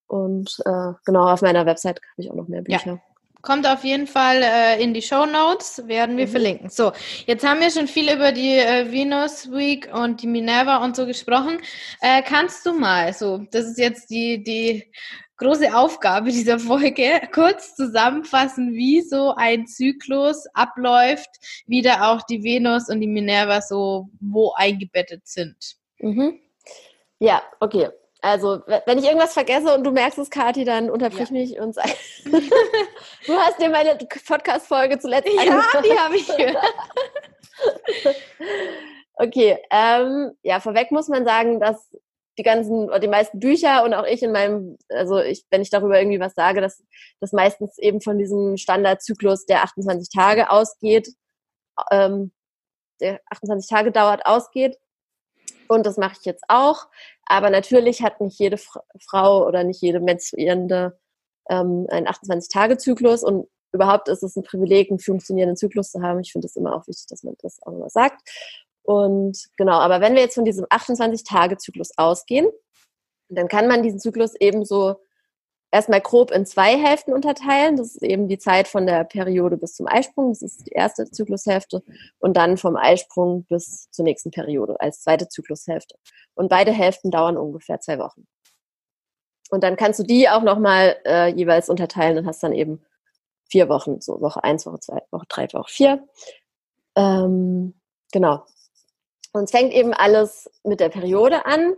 [0.08, 3.02] Und äh, genau, auf meiner Website habe ich auch noch mehr Bücher.
[3.44, 6.32] Kommt auf jeden Fall äh, in die Show Notes, werden wir mhm.
[6.32, 6.70] verlinken.
[6.70, 6.94] So,
[7.26, 11.06] jetzt haben wir schon viel über die äh, Venus Week und die Minerva und so
[11.06, 11.60] gesprochen.
[12.00, 14.90] Äh, kannst du mal, so, das ist jetzt die, die
[15.36, 21.30] große Aufgabe dieser Folge, kurz zusammenfassen, wie so ein Zyklus abläuft,
[21.68, 25.58] wie da auch die Venus und die Minerva so wo eingebettet sind.
[26.00, 26.40] Mhm.
[27.20, 27.90] Ja, okay.
[28.24, 31.34] Also, wenn ich irgendwas vergesse und du merkst es, Kathi, dann unterbrich ja.
[31.34, 31.90] mich und sag.
[32.24, 35.86] du hast dir meine Podcast-Folge zuletzt Ja, angehört.
[35.86, 36.74] die habe ich gehört.
[39.16, 41.92] okay, ähm, ja, vorweg muss man sagen, dass
[42.38, 45.70] die ganzen oder die meisten Bücher und auch ich in meinem, also ich, wenn ich
[45.70, 46.82] darüber irgendwie was sage, dass
[47.20, 51.10] das meistens eben von diesem Standardzyklus der 28 Tage ausgeht,
[51.92, 52.32] ähm,
[53.02, 54.78] der 28 Tage dauert, ausgeht.
[55.68, 56.88] Und das mache ich jetzt auch.
[57.26, 60.98] Aber natürlich hat nicht jede Frau oder nicht jede Menstruierende
[61.50, 66.20] ähm, einen 28-Tage-Zyklus und überhaupt ist es ein Privileg, einen funktionierenden Zyklus zu haben.
[66.20, 68.22] Ich finde es immer auch wichtig, dass man das auch immer sagt.
[68.84, 72.48] Und genau, aber wenn wir jetzt von diesem 28-Tage-Zyklus ausgehen,
[73.30, 74.98] dann kann man diesen Zyklus eben so
[75.74, 77.76] erstmal grob in zwei Hälften unterteilen.
[77.78, 80.30] Das ist eben die Zeit von der Periode bis zum Eisprung.
[80.30, 81.84] Das ist die erste Zyklushälfte.
[82.20, 85.96] Und dann vom Eisprung bis zur nächsten Periode als zweite Zyklushälfte.
[86.36, 88.28] Und beide Hälften dauern ungefähr zwei Wochen.
[89.50, 92.86] Und dann kannst du die auch nochmal äh, jeweils unterteilen und hast dann eben
[93.50, 94.00] vier Wochen.
[94.00, 96.08] So Woche eins, Woche zwei, Woche drei, Woche vier.
[96.96, 97.74] Ähm,
[98.12, 98.46] genau.
[99.32, 101.76] Und es fängt eben alles mit der Periode an.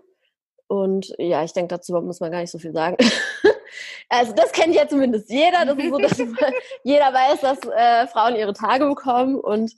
[0.67, 2.97] Und ja, ich denke, dazu muss man gar nicht so viel sagen.
[4.09, 5.65] Also das kennt ja zumindest jeder.
[5.65, 6.17] Das ist so, dass
[6.83, 9.39] jeder weiß, dass äh, Frauen ihre Tage bekommen.
[9.39, 9.73] Und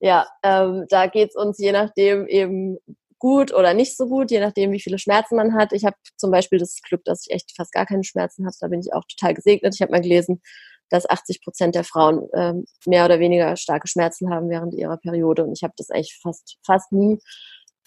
[0.00, 2.78] ja, ähm, da geht es uns je nachdem eben
[3.18, 5.72] gut oder nicht so gut, je nachdem, wie viele Schmerzen man hat.
[5.72, 8.54] Ich habe zum Beispiel das Glück, dass ich echt fast gar keine Schmerzen habe.
[8.60, 9.74] Da bin ich auch total gesegnet.
[9.74, 10.40] Ich habe mal gelesen,
[10.90, 15.44] dass 80 Prozent der Frauen ähm, mehr oder weniger starke Schmerzen haben während ihrer Periode.
[15.44, 17.18] Und ich habe das eigentlich fast, fast nie.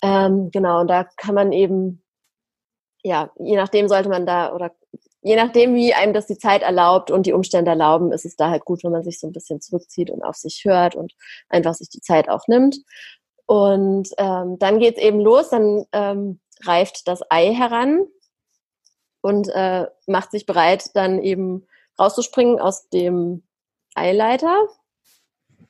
[0.04, 2.04] Ähm, genau, und da kann man eben,
[3.04, 4.72] ja, je nachdem sollte man da oder
[5.22, 8.50] je nachdem, wie einem das die Zeit erlaubt und die Umstände erlauben, ist es da
[8.50, 11.14] halt gut, wenn man sich so ein bisschen zurückzieht und auf sich hört und
[11.50, 12.78] einfach sich die Zeit auch nimmt.
[13.46, 18.06] Und ähm, dann geht's eben los, dann ähm, reift das Ei heran
[19.22, 21.68] und äh, macht sich bereit, dann eben
[22.00, 23.44] rauszuspringen aus dem
[23.94, 24.68] Eileiter.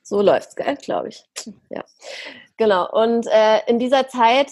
[0.04, 1.26] So läuft's, gell, glaube ich.
[1.70, 1.84] Ja,
[2.58, 2.90] genau.
[2.92, 4.52] Und äh, in dieser Zeit,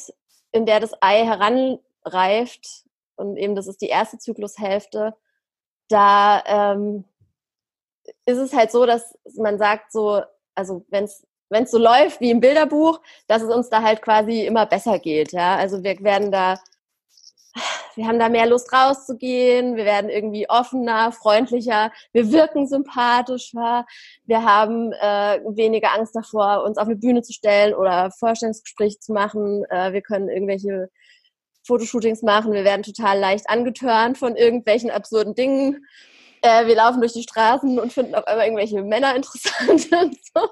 [0.52, 2.86] in der das Ei heranreift,
[3.20, 5.16] und eben das ist die erste Zyklushälfte,
[5.90, 7.06] da ähm,
[8.26, 10.22] ist es halt so, dass man sagt so,
[10.56, 14.02] also wenn es wenn es so läuft wie im Bilderbuch, dass es uns da halt
[14.02, 15.32] quasi immer besser geht.
[15.32, 16.60] Ja, also wir werden da,
[17.96, 23.86] wir haben da mehr Lust rauszugehen, wir werden irgendwie offener, freundlicher, wir wirken sympathischer,
[24.26, 29.14] wir haben äh, weniger Angst davor, uns auf eine Bühne zu stellen oder Vorstellungsgespräche zu
[29.14, 29.66] machen.
[29.70, 30.90] Äh, wir können irgendwelche
[31.70, 35.86] Fotoshootings machen, wir werden total leicht angetörnt von irgendwelchen absurden Dingen.
[36.42, 40.50] Äh, wir laufen durch die Straßen und finden auf einmal irgendwelche Männer interessant und so.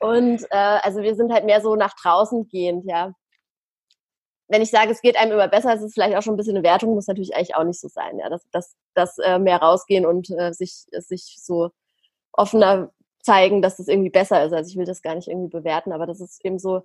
[0.00, 3.12] Und äh, also wir sind halt mehr so nach draußen gehend, ja.
[4.48, 6.56] Wenn ich sage, es geht einem immer besser, ist es vielleicht auch schon ein bisschen
[6.56, 8.28] eine Wertung, muss natürlich eigentlich auch nicht so sein, ja.
[8.28, 11.70] Dass, dass, dass äh, mehr rausgehen und äh, sich, sich so
[12.32, 14.52] offener zeigen, dass das irgendwie besser ist.
[14.52, 16.82] Also ich will das gar nicht irgendwie bewerten, aber das ist eben so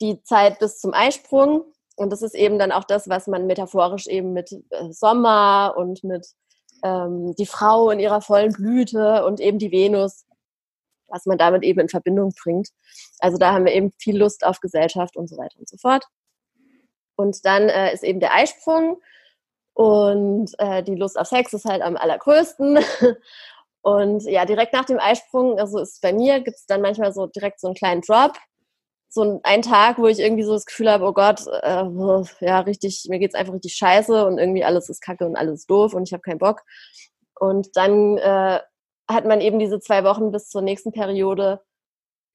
[0.00, 1.64] die Zeit bis zum Eisprung.
[1.96, 6.04] Und das ist eben dann auch das, was man metaphorisch eben mit äh, Sommer und
[6.04, 6.26] mit
[6.84, 10.26] ähm, die Frau in ihrer vollen Blüte und eben die Venus,
[11.08, 12.68] was man damit eben in Verbindung bringt.
[13.18, 16.04] Also da haben wir eben viel Lust auf Gesellschaft und so weiter und so fort.
[17.16, 19.00] Und dann äh, ist eben der Eisprung
[19.72, 22.78] und äh, die Lust auf Sex ist halt am allergrößten.
[23.82, 27.26] Und ja, direkt nach dem Eisprung, also ist bei mir, gibt es dann manchmal so
[27.26, 28.32] direkt so einen kleinen Drop,
[29.08, 31.84] so ein Tag, wo ich irgendwie so das Gefühl habe, oh Gott, äh,
[32.44, 35.70] ja, richtig, mir geht's einfach richtig scheiße und irgendwie alles ist kacke und alles ist
[35.70, 36.62] doof und ich habe keinen Bock.
[37.38, 38.60] Und dann äh,
[39.10, 41.62] hat man eben diese zwei Wochen bis zur nächsten Periode,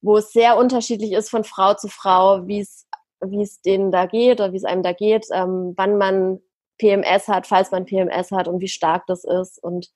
[0.02, 2.88] wo es sehr unterschiedlich ist von Frau zu Frau, wie es
[3.24, 6.40] wie es denen da geht oder wie es einem da geht, ähm, wann man
[6.80, 9.90] PMS hat, falls man PMS hat und wie stark das ist und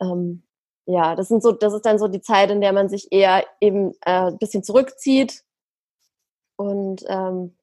[0.00, 0.44] ähm,
[0.86, 3.44] ja, das sind so, das ist dann so die Zeit, in der man sich eher
[3.60, 5.42] eben äh, ein bisschen zurückzieht
[6.58, 7.56] und ähm,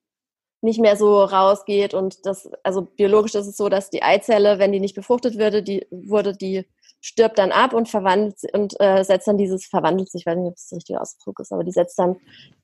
[0.62, 4.72] nicht mehr so rausgeht und das, also biologisch ist es so, dass die Eizelle, wenn
[4.72, 6.66] die nicht befruchtet würde, die wurde, die
[7.02, 10.48] stirbt dann ab und verwandelt und äh, setzt dann dieses, verwandelt sich, ich weiß nicht,
[10.48, 12.16] ob das der richtige Ausdruck ist, aber die setzt dann,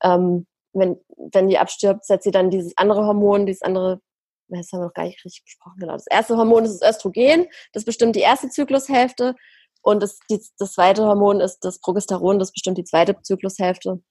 [0.02, 0.98] ähm, wenn,
[1.32, 4.00] wenn die abstirbt, setzt sie dann dieses andere Hormon, dieses andere,
[4.48, 5.94] das haben wir noch gar nicht richtig besprochen, genau.
[5.94, 9.36] Das erste Hormon ist das Östrogen, das bestimmt die erste Zyklushälfte
[9.82, 14.02] und das, die, das zweite Hormon ist das Progesteron, das bestimmt die zweite Zyklushälfte.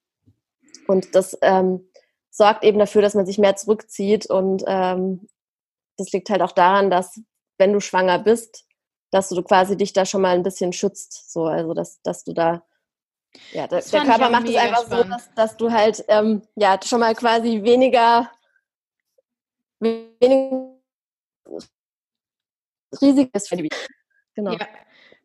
[0.87, 1.89] Und das ähm,
[2.31, 4.27] sorgt eben dafür, dass man sich mehr zurückzieht.
[4.27, 5.27] Und ähm,
[5.97, 7.21] das liegt halt auch daran, dass
[7.59, 8.65] wenn du schwanger bist,
[9.11, 11.33] dass du quasi dich da schon mal ein bisschen schützt.
[11.33, 12.63] So, also dass, dass du da
[13.53, 15.05] ja, der, der Körper macht es einfach spannend.
[15.05, 18.31] so, dass, dass du halt ähm, ja schon mal quasi weniger,
[19.79, 20.77] weniger
[23.01, 23.69] riesig ist für die
[24.35, 24.53] Genau.
[24.53, 24.67] Ja.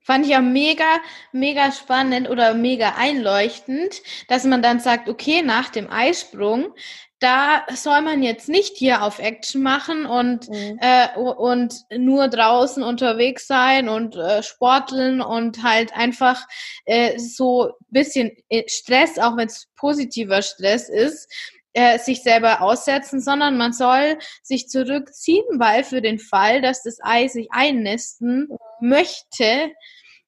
[0.05, 0.85] Fand ich ja mega,
[1.31, 6.75] mega spannend oder mega einleuchtend, dass man dann sagt, okay, nach dem Eisprung,
[7.17, 10.77] da soll man jetzt nicht hier auf Action machen und, mhm.
[10.79, 16.45] äh, und nur draußen unterwegs sein und äh, sporteln und halt einfach
[16.85, 21.27] äh, so bisschen äh, Stress, auch wenn es positiver Stress ist,
[21.73, 26.99] äh, sich selber aussetzen, sondern man soll sich zurückziehen, weil für den Fall, dass das
[27.01, 29.71] Ei sich einnisten möchte,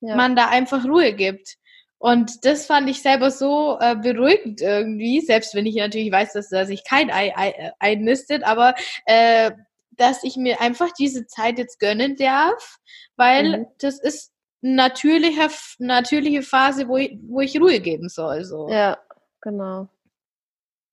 [0.02, 0.16] ja.
[0.16, 1.58] man da einfach Ruhe gibt.
[2.00, 6.52] Und das fand ich selber so äh, beruhigend irgendwie, selbst wenn ich natürlich weiß, dass
[6.52, 9.52] er sich kein Ei, Ei äh, einnistet, aber äh,
[9.92, 12.78] dass ich mir einfach diese Zeit jetzt gönnen darf,
[13.16, 13.68] weil mhm.
[13.80, 14.32] das ist
[14.62, 18.44] natürliche, natürliche Phase, wo ich, wo ich Ruhe geben soll.
[18.46, 18.70] So.
[18.70, 19.00] Ja,
[19.42, 19.88] genau.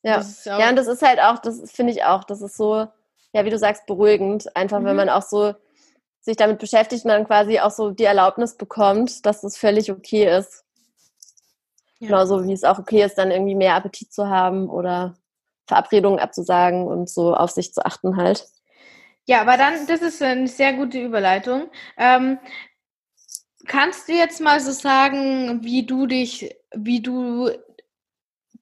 [0.02, 0.22] Ja.
[0.44, 2.86] ja, und das ist halt auch, das finde ich auch, das ist so,
[3.32, 4.54] ja, wie du sagst, beruhigend.
[4.54, 4.84] Einfach, mhm.
[4.86, 5.54] wenn man auch so
[6.24, 10.38] sich damit beschäftigt und dann quasi auch so die Erlaubnis bekommt, dass das völlig okay
[10.38, 10.64] ist.
[11.98, 12.08] Ja.
[12.08, 15.14] Genauso wie es auch okay ist, dann irgendwie mehr Appetit zu haben oder
[15.66, 18.46] Verabredungen abzusagen und so auf sich zu achten halt.
[19.26, 21.70] Ja, aber dann, das ist eine sehr gute Überleitung.
[21.96, 22.38] Ähm,
[23.66, 27.50] kannst du jetzt mal so sagen, wie du dich, wie du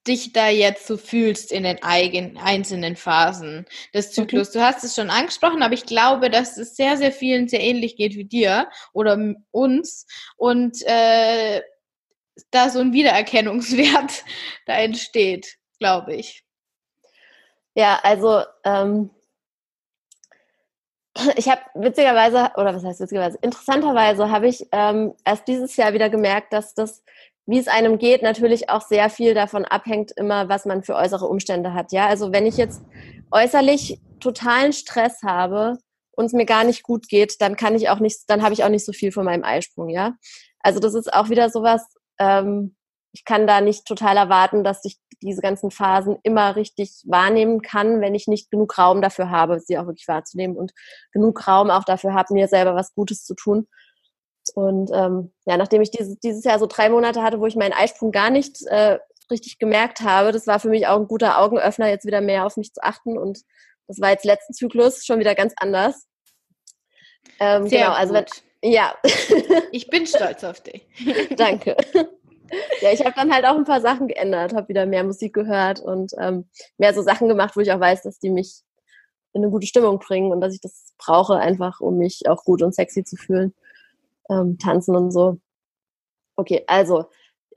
[0.07, 4.13] dich da jetzt so fühlst in den eigenen, einzelnen Phasen des.
[4.13, 4.49] Zyklus.
[4.51, 4.59] Mhm.
[4.59, 7.97] Du hast es schon angesprochen, aber ich glaube, dass es sehr, sehr vielen sehr ähnlich
[7.97, 9.19] geht wie dir oder
[9.51, 11.63] uns und äh,
[12.51, 14.25] da so ein Wiedererkennungswert
[14.67, 16.45] da entsteht, glaube ich.
[17.75, 19.11] Ja, also ähm,
[21.37, 26.09] ich habe witzigerweise, oder was heißt witzigerweise, interessanterweise habe ich ähm, erst dieses Jahr wieder
[26.09, 27.03] gemerkt, dass das
[27.47, 31.27] wie es einem geht, natürlich auch sehr viel davon abhängt, immer, was man für äußere
[31.27, 31.93] Umstände hat.
[31.93, 32.83] Ja, also wenn ich jetzt
[33.31, 35.79] äußerlich totalen Stress habe
[36.13, 38.63] und es mir gar nicht gut geht, dann kann ich auch nicht, dann habe ich
[38.65, 39.89] auch nicht so viel von meinem Eisprung.
[39.89, 40.15] Ja,
[40.61, 41.85] also das ist auch wieder sowas.
[42.19, 42.77] Ähm,
[43.13, 48.01] ich kann da nicht total erwarten, dass ich diese ganzen Phasen immer richtig wahrnehmen kann,
[48.01, 50.73] wenn ich nicht genug Raum dafür habe, sie auch wirklich wahrzunehmen und
[51.13, 53.69] genug Raum auch dafür habe, mir selber was Gutes zu tun.
[54.55, 57.73] Und ähm, ja, nachdem ich dieses, dieses Jahr so drei Monate hatte, wo ich meinen
[57.73, 58.99] Eisprung gar nicht äh,
[59.31, 62.57] richtig gemerkt habe, das war für mich auch ein guter Augenöffner, jetzt wieder mehr auf
[62.57, 63.19] mich zu achten.
[63.19, 63.41] Und
[63.87, 66.07] das war jetzt letzten Zyklus schon wieder ganz anders.
[67.39, 68.25] Ähm, Sehr genau, also wenn,
[68.63, 68.95] ja.
[69.73, 70.87] ich bin stolz auf dich.
[71.37, 71.77] Danke.
[72.81, 75.81] Ja, ich habe dann halt auch ein paar Sachen geändert, habe wieder mehr Musik gehört
[75.81, 78.63] und ähm, mehr so Sachen gemacht, wo ich auch weiß, dass die mich
[79.33, 82.63] in eine gute Stimmung bringen und dass ich das brauche, einfach um mich auch gut
[82.63, 83.55] und sexy zu fühlen.
[84.33, 85.39] Ähm, tanzen und so.
[86.37, 87.07] Okay, also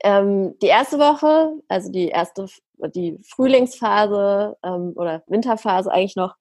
[0.02, 2.46] ähm, die erste Woche, also die erste,
[2.94, 6.34] die Frühlingsphase ähm, oder Winterphase eigentlich noch,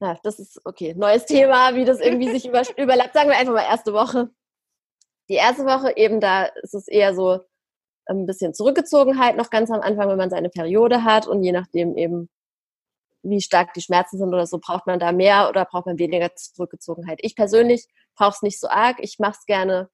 [0.00, 3.14] ja, das ist okay, neues Thema, wie das irgendwie sich über, überlappt.
[3.14, 4.30] Sagen wir einfach mal erste Woche.
[5.30, 7.40] Die erste Woche eben, da ist es eher so
[8.06, 11.96] ein bisschen Zurückgezogenheit noch ganz am Anfang, wenn man seine Periode hat und je nachdem
[11.96, 12.28] eben,
[13.22, 16.34] wie stark die Schmerzen sind oder so, braucht man da mehr oder braucht man weniger
[16.34, 17.20] Zurückgezogenheit.
[17.22, 18.98] Ich persönlich brauche es nicht so arg.
[19.00, 19.88] Ich mache es gerne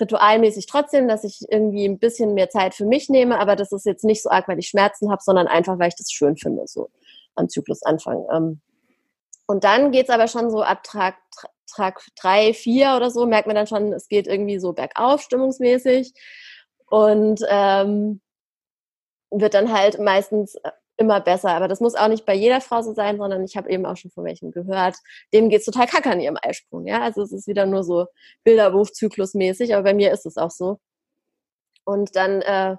[0.00, 3.84] ritualmäßig trotzdem, dass ich irgendwie ein bisschen mehr Zeit für mich nehme, aber das ist
[3.84, 6.66] jetzt nicht so arg, weil ich Schmerzen habe, sondern einfach, weil ich das schön finde,
[6.66, 6.90] so
[7.34, 8.24] am Zyklusanfang.
[8.32, 8.60] Ähm,
[9.46, 11.16] und dann geht's aber schon so ab Tag,
[11.66, 16.12] Tag drei, vier oder so, merkt man dann schon, es geht irgendwie so bergauf stimmungsmäßig
[16.86, 18.20] und ähm,
[19.30, 20.56] wird dann halt meistens
[21.02, 21.50] immer besser.
[21.50, 23.96] Aber das muss auch nicht bei jeder Frau so sein, sondern ich habe eben auch
[23.96, 24.96] schon von welchen gehört,
[25.34, 26.86] dem geht's total kacke an ihrem Eisprung.
[26.86, 28.06] Ja, also es ist wieder nur so
[28.44, 30.78] Bilderbuch-Zyklusmäßig, aber bei mir ist es auch so.
[31.84, 32.76] Und dann, äh,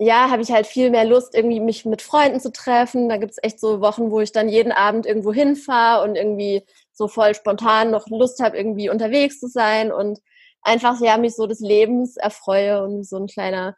[0.00, 3.08] ja, habe ich halt viel mehr Lust, irgendwie mich mit Freunden zu treffen.
[3.08, 7.08] Da gibt's echt so Wochen, wo ich dann jeden Abend irgendwo hinfahre und irgendwie so
[7.08, 10.20] voll spontan noch Lust habe, irgendwie unterwegs zu sein und
[10.62, 13.76] einfach ja mich so des Lebens erfreue und so ein kleiner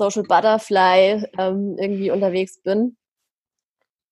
[0.00, 2.96] Social Butterfly ähm, irgendwie unterwegs bin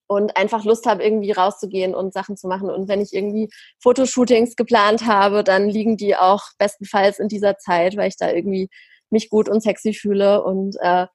[0.06, 2.68] und einfach Lust habe, irgendwie rauszugehen und Sachen zu machen.
[2.68, 3.48] Und wenn ich irgendwie
[3.80, 8.68] Fotoshootings geplant habe, dann liegen die auch bestenfalls in dieser Zeit, weil ich da irgendwie
[9.08, 10.42] mich gut und sexy fühle.
[10.42, 11.06] Und äh,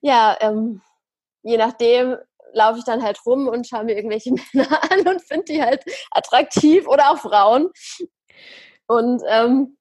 [0.00, 0.82] ja, ähm,
[1.42, 2.16] je nachdem
[2.52, 5.84] laufe ich dann halt rum und schaue mir irgendwelche Männer an und finde die halt
[6.10, 7.70] attraktiv oder auch Frauen.
[8.88, 9.76] Und ähm,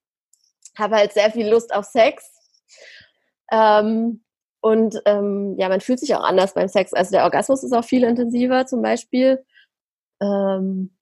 [0.77, 2.31] habe halt sehr viel Lust auf Sex.
[3.51, 4.23] Ähm,
[4.61, 6.93] und ähm, ja, man fühlt sich auch anders beim Sex.
[6.93, 9.43] Also der Orgasmus ist auch viel intensiver zum Beispiel.
[10.21, 10.95] Ähm,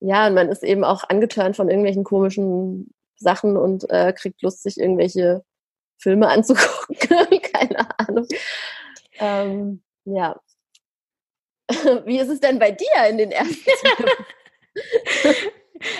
[0.00, 4.62] ja, und man ist eben auch angetörnt von irgendwelchen komischen Sachen und äh, kriegt Lust,
[4.62, 5.44] sich irgendwelche
[5.98, 6.96] Filme anzugucken.
[7.52, 8.26] Keine Ahnung.
[9.18, 10.40] Ähm, ja.
[12.04, 13.70] Wie ist es denn bei dir in den ersten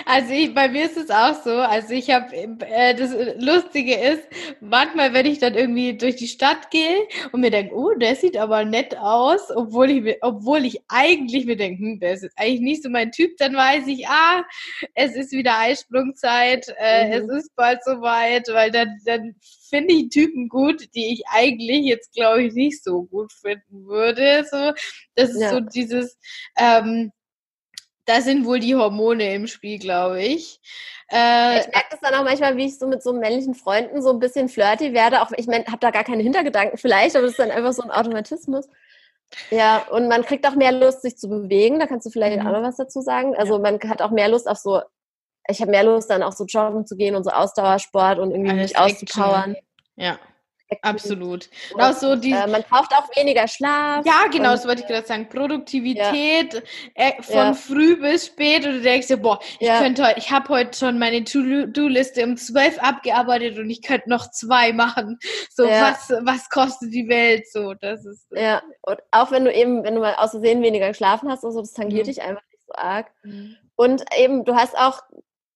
[0.05, 1.51] Also ich, bei mir ist es auch so.
[1.51, 4.23] Also ich habe, äh, das Lustige ist,
[4.61, 8.37] manchmal, wenn ich dann irgendwie durch die Stadt gehe und mir denke, oh, der sieht
[8.37, 12.61] aber nett aus, obwohl ich, obwohl ich eigentlich mir denke, hm, der ist jetzt eigentlich
[12.61, 14.43] nicht so mein Typ, dann weiß ich, ah,
[14.93, 17.29] es ist wieder Eisprungzeit, äh, mhm.
[17.29, 19.35] es ist bald soweit, weil dann, dann
[19.69, 24.45] finde ich Typen gut, die ich eigentlich jetzt, glaube ich, nicht so gut finden würde.
[24.49, 24.71] So,
[25.15, 25.49] das ist ja.
[25.49, 26.17] so dieses,
[26.57, 27.11] ähm,
[28.05, 30.59] da sind wohl die Hormone im Spiel, glaube ich.
[31.11, 34.11] Äh, ich merke das dann auch manchmal, wie ich so mit so männlichen Freunden so
[34.11, 35.21] ein bisschen flirty werde.
[35.21, 37.83] Auch ich meine, habe da gar keine Hintergedanken vielleicht, aber das ist dann einfach so
[37.83, 38.67] ein Automatismus.
[39.49, 41.79] Ja, und man kriegt auch mehr Lust, sich zu bewegen.
[41.79, 42.47] Da kannst du vielleicht mhm.
[42.47, 43.35] auch noch was dazu sagen.
[43.35, 44.81] Also man hat auch mehr Lust auf so,
[45.47, 48.51] ich habe mehr Lust dann auch so joggen zu gehen und so Ausdauersport und irgendwie
[48.51, 49.55] Alles mich auszupowern.
[49.95, 50.19] Ja.
[50.81, 51.49] Absolut.
[51.73, 54.03] Und auch so die, äh, man braucht auch weniger Schlaf.
[54.05, 55.29] Ja, genau, das wollte ich gerade sagen.
[55.29, 56.61] Produktivität ja.
[56.95, 57.53] äh, von ja.
[57.53, 59.79] früh bis spät und du denkst dir, boah, ich ja.
[59.79, 64.31] könnte heute, ich habe heute schon meine To-Do-Liste um zwölf abgearbeitet und ich könnte noch
[64.31, 65.19] zwei machen.
[65.51, 67.47] So, was, was kostet die Welt?
[67.51, 68.25] So, das ist.
[68.31, 71.59] Ja, und auch wenn du eben, wenn du mal aus Versehen weniger geschlafen hast, also
[71.61, 72.09] das tangiert mhm.
[72.09, 73.11] dich einfach nicht so arg.
[73.23, 73.55] Mhm.
[73.75, 75.01] Und eben, du hast auch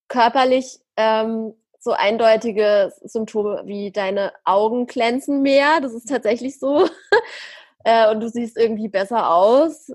[0.07, 5.79] körperlich ähm, so eindeutige Symptome wie deine Augen glänzen mehr.
[5.81, 6.89] Das ist tatsächlich so.
[7.85, 9.91] äh, und du siehst irgendwie besser aus.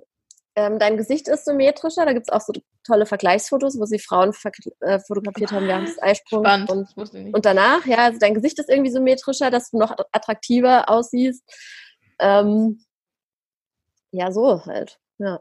[0.56, 2.06] Ähm, dein Gesicht ist symmetrischer.
[2.06, 2.52] Da gibt es auch so
[2.84, 4.32] tolle Vergleichsfotos, wo sie Frauen
[4.80, 7.84] äh, fotografiert haben während des Eisprungs und, und, danach.
[7.86, 11.42] Ja, also dein Gesicht ist irgendwie symmetrischer, dass du noch attraktiver aussiehst.
[12.20, 12.84] Ähm,
[14.12, 15.00] ja, so halt.
[15.18, 15.40] Ja.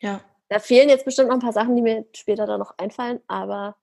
[0.00, 0.20] Ja.
[0.48, 3.76] Da fehlen jetzt bestimmt noch ein paar Sachen, die mir später dann noch einfallen, aber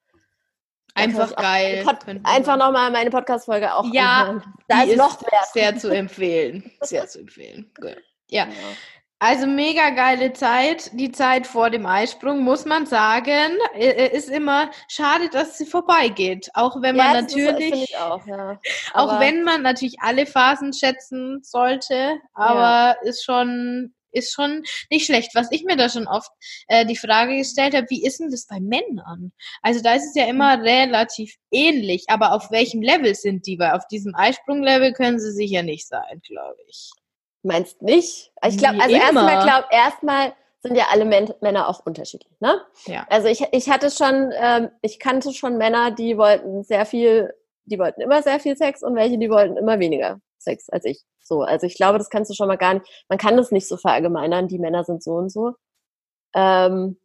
[0.95, 1.83] Einfach geil.
[2.23, 4.53] einfach nochmal meine Podcast-Folge auch Ja, anhören.
[4.67, 5.41] da ist noch mehr.
[5.51, 6.71] Sehr zu empfehlen.
[6.81, 7.71] Sehr zu empfehlen.
[7.79, 7.97] Gut.
[8.29, 8.47] Ja.
[9.23, 10.91] Also mega geile Zeit.
[10.93, 13.53] Die Zeit vor dem Eisprung, muss man sagen,
[14.11, 16.49] ist immer schade, dass sie vorbeigeht.
[16.53, 18.59] Auch wenn man ja, natürlich, ist, auch, ja.
[18.93, 22.91] auch wenn man natürlich alle Phasen schätzen sollte, aber ja.
[23.03, 25.35] ist schon ist schon nicht schlecht.
[25.35, 26.31] Was ich mir da schon oft
[26.67, 29.31] äh, die Frage gestellt habe, wie ist denn das bei Männern?
[29.61, 33.59] Also da ist es ja immer relativ ähnlich, aber auf welchem Level sind die?
[33.59, 36.91] Weil auf diesem Eisprung-Level können sie sicher nicht sein, glaube ich.
[37.43, 38.31] Meinst nicht?
[38.47, 40.33] Ich glaube, also erstmal glaube erstmal
[40.63, 42.61] sind ja alle Männer auch unterschiedlich, ne?
[42.85, 43.05] Ja.
[43.09, 47.33] Also ich, ich hatte schon, ähm, ich kannte schon Männer, die wollten sehr viel,
[47.65, 51.03] die wollten immer sehr viel Sex und welche, die wollten immer weniger Sex als ich.
[51.23, 53.67] So, also ich glaube, das kannst du schon mal gar nicht, man kann das nicht
[53.67, 55.53] so verallgemeinern, die Männer sind so und so.
[56.35, 56.97] Ähm,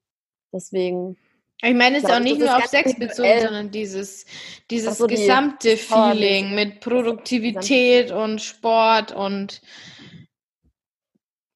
[0.53, 1.17] deswegen.
[1.63, 4.27] Ich meine, es ist auch nicht nur auf Sex bezogen, sondern dieses,
[4.71, 9.61] dieses so, gesamte Feeling mit Produktivität und Sport und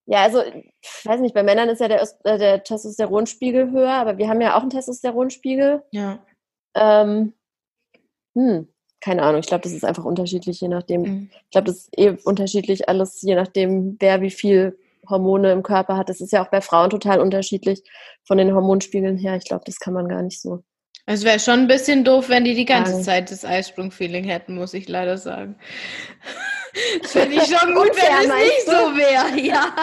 [0.06, 4.18] ja, also, ich weiß nicht, bei Männern ist ja der, äh, der Testosteronspiegel höher, aber
[4.18, 5.84] wir haben ja auch einen Testosteronspiegel.
[5.92, 6.26] Ja.
[6.74, 7.34] Ähm,
[8.34, 8.71] hm,
[9.02, 11.02] keine Ahnung, ich glaube, das ist einfach unterschiedlich, je nachdem.
[11.02, 11.30] Mhm.
[11.32, 14.78] Ich glaube, das ist eh unterschiedlich alles, je nachdem, wer wie viel
[15.08, 16.08] Hormone im Körper hat.
[16.08, 17.82] Das ist ja auch bei Frauen total unterschiedlich
[18.24, 19.36] von den Hormonspiegeln her.
[19.36, 20.62] Ich glaube, das kann man gar nicht so.
[21.04, 24.72] Es wäre schon ein bisschen doof, wenn die die ganze Zeit das Eisprung-Feeling hätten, muss
[24.72, 25.56] ich leider sagen.
[27.02, 29.38] Das finde ich schon gut, wenn es nicht so wäre.
[29.46, 29.74] Ja.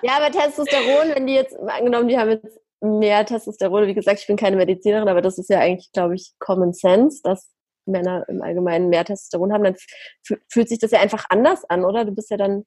[0.00, 4.26] ja, aber Testosteron, wenn die jetzt, angenommen, die haben jetzt mehr Testosteron, wie gesagt, ich
[4.26, 7.50] bin keine Medizinerin, aber das ist ja eigentlich, glaube ich, Common Sense, dass
[7.90, 9.76] Männer im Allgemeinen mehr Testosteron haben, dann
[10.48, 12.04] fühlt sich das ja einfach anders an, oder?
[12.04, 12.64] Du bist ja dann.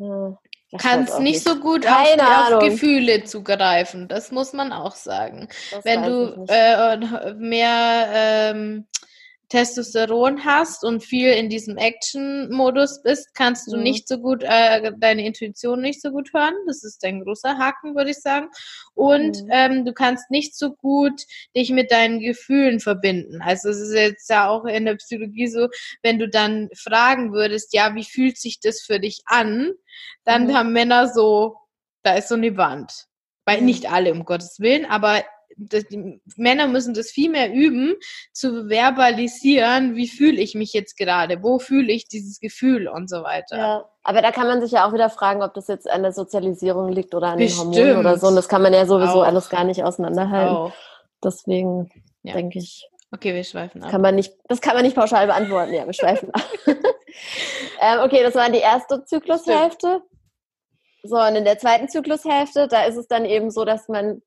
[0.00, 0.32] Äh,
[0.78, 4.08] kannst nicht, so gut auf, auf, Gefühle zugreifen.
[4.08, 5.48] Das muss man auch sagen.
[5.70, 8.86] Das Wenn du äh, mehr ähm,
[9.48, 13.82] Testosteron hast und viel in diesem Action-Modus bist, kannst du mhm.
[13.84, 16.54] nicht so gut, äh, deine Intuition nicht so gut hören.
[16.66, 18.48] Das ist ein großer Haken, würde ich sagen.
[18.94, 19.50] Und mhm.
[19.50, 21.22] ähm, du kannst nicht so gut
[21.56, 23.40] dich mit deinen Gefühlen verbinden.
[23.40, 25.68] Also es ist jetzt ja auch in der Psychologie so,
[26.02, 29.72] wenn du dann fragen würdest, ja, wie fühlt sich das für dich an?
[30.24, 30.54] Dann mhm.
[30.54, 31.56] haben Männer so,
[32.02, 33.06] da ist so eine Wand.
[33.44, 35.22] Weil nicht alle, um Gottes Willen, aber
[36.36, 37.94] Männer müssen das viel mehr üben,
[38.32, 43.22] zu verbalisieren, wie fühle ich mich jetzt gerade, wo fühle ich dieses Gefühl und so
[43.22, 43.56] weiter.
[43.56, 46.12] Ja, aber da kann man sich ja auch wieder fragen, ob das jetzt an der
[46.12, 47.74] Sozialisierung liegt oder an Bestimmt.
[47.74, 48.28] den Hormonen oder so.
[48.28, 49.26] Und das kann man ja sowieso auch.
[49.26, 50.56] alles gar nicht auseinanderhalten.
[50.56, 50.72] Auch.
[51.24, 51.90] Deswegen
[52.22, 52.34] ja.
[52.34, 52.88] denke ich.
[53.12, 53.90] Okay, wir schweifen ab.
[53.90, 55.72] Kann man nicht, das kann man nicht pauschal beantworten.
[55.72, 56.42] Ja, wir schweifen ab.
[56.66, 60.02] ähm, okay, das war die erste Zyklushälfte.
[61.02, 64.22] So, und in der zweiten Zyklushälfte, da ist es dann eben so, dass man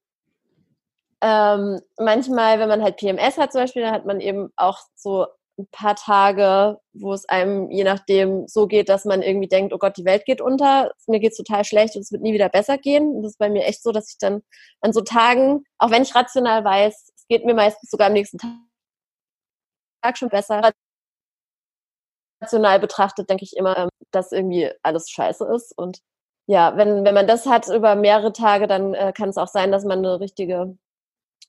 [1.22, 5.28] ähm, manchmal, wenn man halt PMS hat zum Beispiel, dann hat man eben auch so
[5.60, 9.78] ein paar Tage, wo es einem je nachdem so geht, dass man irgendwie denkt, oh
[9.78, 12.78] Gott, die Welt geht unter, mir geht's total schlecht und es wird nie wieder besser
[12.78, 13.16] gehen.
[13.16, 14.42] Und das ist bei mir echt so, dass ich dann
[14.82, 18.38] an so Tagen, auch wenn ich rational weiß, es geht mir meistens sogar am nächsten
[18.38, 20.72] Tag schon besser.
[22.42, 25.78] Rational betrachtet denke ich immer, ähm, dass irgendwie alles scheiße ist.
[25.78, 26.00] Und
[26.48, 29.72] ja, wenn, wenn man das hat über mehrere Tage, dann äh, kann es auch sein,
[29.72, 30.78] dass man eine richtige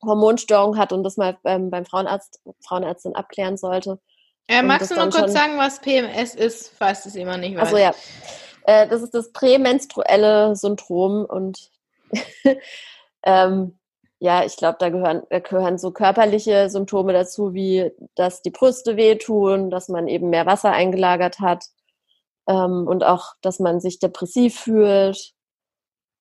[0.03, 3.99] Hormonstörung hat und das mal beim, beim Frauenarzt, Frauenärztin abklären sollte.
[4.49, 7.67] Äh, magst du noch kurz sagen, was PMS ist, falls es jemand nicht weiß?
[7.67, 7.95] Also ja,
[8.65, 11.71] äh, das ist das prämenstruelle Syndrom und
[13.25, 13.79] ähm,
[14.19, 18.97] ja, ich glaube, da gehören, da gehören so körperliche Symptome dazu, wie dass die Brüste
[18.97, 21.65] wehtun, dass man eben mehr Wasser eingelagert hat
[22.47, 25.33] ähm, und auch, dass man sich depressiv fühlt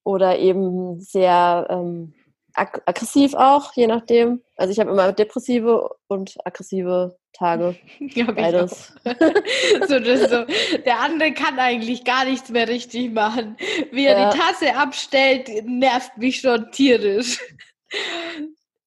[0.04, 2.14] oder eben sehr ähm,
[2.54, 4.42] ag aggressiv auch, je nachdem.
[4.56, 7.76] Also ich habe immer depressive und aggressive Tage.
[8.00, 8.94] Ja, Beides.
[9.88, 10.46] so, so,
[10.86, 13.58] der andere kann eigentlich gar nichts mehr richtig machen.
[13.92, 14.30] Wie er ja.
[14.30, 17.40] die Tasse abstellt, nervt mich schon tierisch.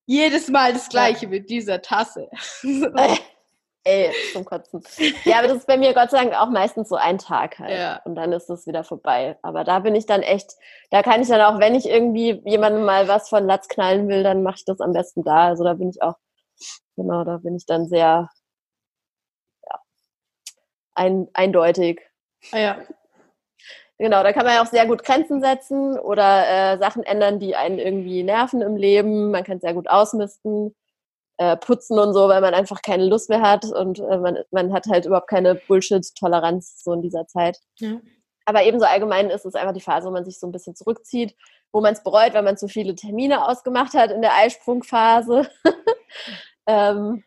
[0.07, 1.31] Jedes Mal das gleiche ja.
[1.31, 2.29] mit dieser Tasse.
[3.85, 4.83] Ey, zum Kotzen.
[5.25, 7.77] Ja, aber das ist bei mir Gott sei Dank auch meistens so ein Tag halt.
[7.77, 8.01] Ja.
[8.05, 9.37] Und dann ist es wieder vorbei.
[9.43, 10.53] Aber da bin ich dann echt,
[10.91, 14.23] da kann ich dann auch, wenn ich irgendwie jemandem mal was von Latz knallen will,
[14.23, 15.49] dann mache ich das am besten da.
[15.49, 16.15] Also da bin ich auch,
[16.97, 18.29] genau, da bin ich dann sehr
[19.69, 19.81] ja,
[20.95, 22.01] ein, eindeutig.
[22.53, 22.79] Ah, ja.
[23.99, 27.57] Genau, da kann man ja auch sehr gut Grenzen setzen oder äh, Sachen ändern, die
[27.57, 29.33] einen irgendwie nerven im Leben.
[29.33, 30.75] Man kann sehr gut ausmisten
[31.43, 34.73] äh, putzen und so, weil man einfach keine Lust mehr hat und äh, man, man
[34.73, 37.59] hat halt überhaupt keine Bullshit-Toleranz so in dieser Zeit.
[37.79, 38.01] Ja.
[38.45, 41.35] Aber ebenso allgemein ist es einfach die Phase, wo man sich so ein bisschen zurückzieht,
[41.73, 45.51] wo man es bereut, weil man zu viele Termine ausgemacht hat in der Eisprungphase.
[46.67, 47.25] ähm,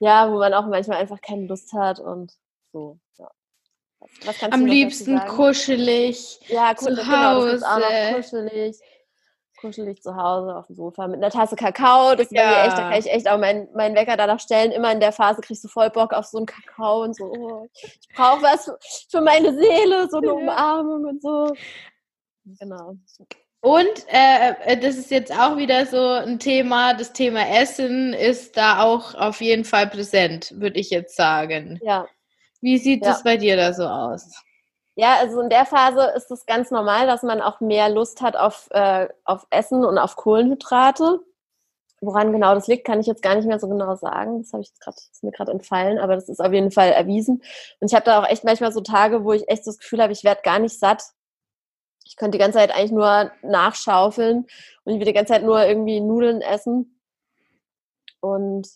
[0.00, 2.32] ja, wo man auch manchmal einfach keine Lust hat und
[2.72, 2.98] so.
[3.18, 3.30] Ja.
[4.24, 6.40] Was, was Am liebsten kuschelig.
[6.48, 7.46] Ja, kuschelig, zu Hause.
[7.46, 8.80] Genau, das auch noch kuschelig
[9.56, 12.14] kuschelig zu Hause auf dem Sofa mit einer Tasse Kakao.
[12.14, 12.42] Das ist ja.
[12.42, 14.72] bei mir echt, da kann ich echt auch meinen mein Wecker danach stellen.
[14.72, 17.24] Immer in der Phase kriegst du voll Bock auf so einen Kakao und so.
[17.24, 18.70] Oh, ich brauche was
[19.10, 21.54] für meine Seele, so eine Umarmung und so.
[22.60, 22.96] Genau.
[23.60, 28.56] Und äh, äh, das ist jetzt auch wieder so ein Thema, das Thema Essen ist
[28.56, 31.80] da auch auf jeden Fall präsent, würde ich jetzt sagen.
[31.82, 32.06] Ja.
[32.60, 33.12] Wie sieht Ja.
[33.12, 34.30] es bei dir da so aus?
[34.98, 38.34] Ja, also in der Phase ist es ganz normal, dass man auch mehr Lust hat
[38.34, 41.20] auf, äh, auf Essen und auf Kohlenhydrate.
[42.00, 44.42] Woran genau das liegt, kann ich jetzt gar nicht mehr so genau sagen.
[44.42, 47.42] Das habe ich gerade, mir gerade entfallen, aber das ist auf jeden Fall erwiesen.
[47.80, 50.12] Und ich habe da auch echt manchmal so Tage, wo ich echt das Gefühl habe,
[50.14, 51.04] ich werde gar nicht satt.
[52.04, 54.46] Ich könnte die ganze Zeit eigentlich nur nachschaufeln
[54.84, 57.00] und ich will die ganze Zeit nur irgendwie Nudeln essen.
[58.20, 58.66] Und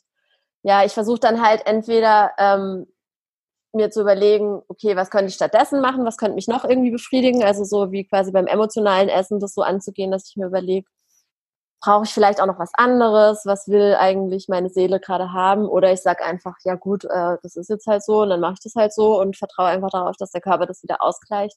[0.63, 2.87] ja, ich versuche dann halt entweder ähm,
[3.73, 7.43] mir zu überlegen, okay, was könnte ich stattdessen machen, was könnte mich noch irgendwie befriedigen,
[7.43, 10.89] also so wie quasi beim emotionalen Essen das so anzugehen, dass ich mir überlege,
[11.81, 15.93] brauche ich vielleicht auch noch was anderes, was will eigentlich meine Seele gerade haben oder
[15.93, 18.61] ich sage einfach, ja gut, äh, das ist jetzt halt so und dann mache ich
[18.61, 21.57] das halt so und vertraue einfach darauf, dass der Körper das wieder ausgleicht,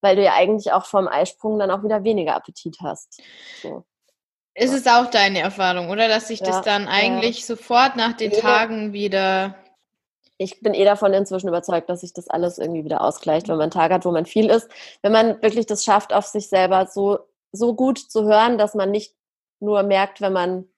[0.00, 3.20] weil du ja eigentlich auch vom Eisprung dann auch wieder weniger Appetit hast.
[3.62, 3.84] So.
[4.54, 6.08] Ist es auch deine Erfahrung, oder?
[6.08, 6.88] Dass sich Ja, das dann ja.
[6.90, 8.32] eigentlich sofort nach den.
[8.32, 9.54] Tagen wieder.
[10.38, 13.64] Ich bin eh davon inzwischen überzeugt, dass sich das alles irgendwie wieder ausgleicht, wenn man
[13.64, 14.68] einen Tag hat, wo man viel isst.
[15.02, 17.18] Wenn man wirklich das schafft, auf sich selber so,
[17.52, 19.14] so gut zu hören, dass man nicht
[19.60, 20.68] nur merkt, wenn man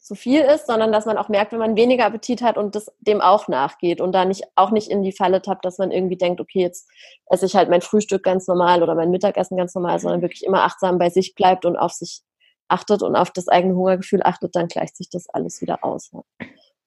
[0.00, 2.92] zu viel isst, sondern dass man auch merkt, wenn man weniger Appetit hat und das
[3.00, 6.16] dem auch nachgeht und da nicht, auch nicht in die Falle tappt, dass man irgendwie
[6.16, 6.88] denkt, okay, jetzt
[7.26, 10.62] esse ich halt mein Frühstück ganz normal oder mein Mittagessen ganz normal, sondern wirklich immer
[10.62, 12.22] achtsam bei sich bleibt und auf sich
[12.68, 16.10] achtet und auf das eigene Hungergefühl achtet, dann gleicht sich das alles wieder aus.
[16.12, 16.22] Ja.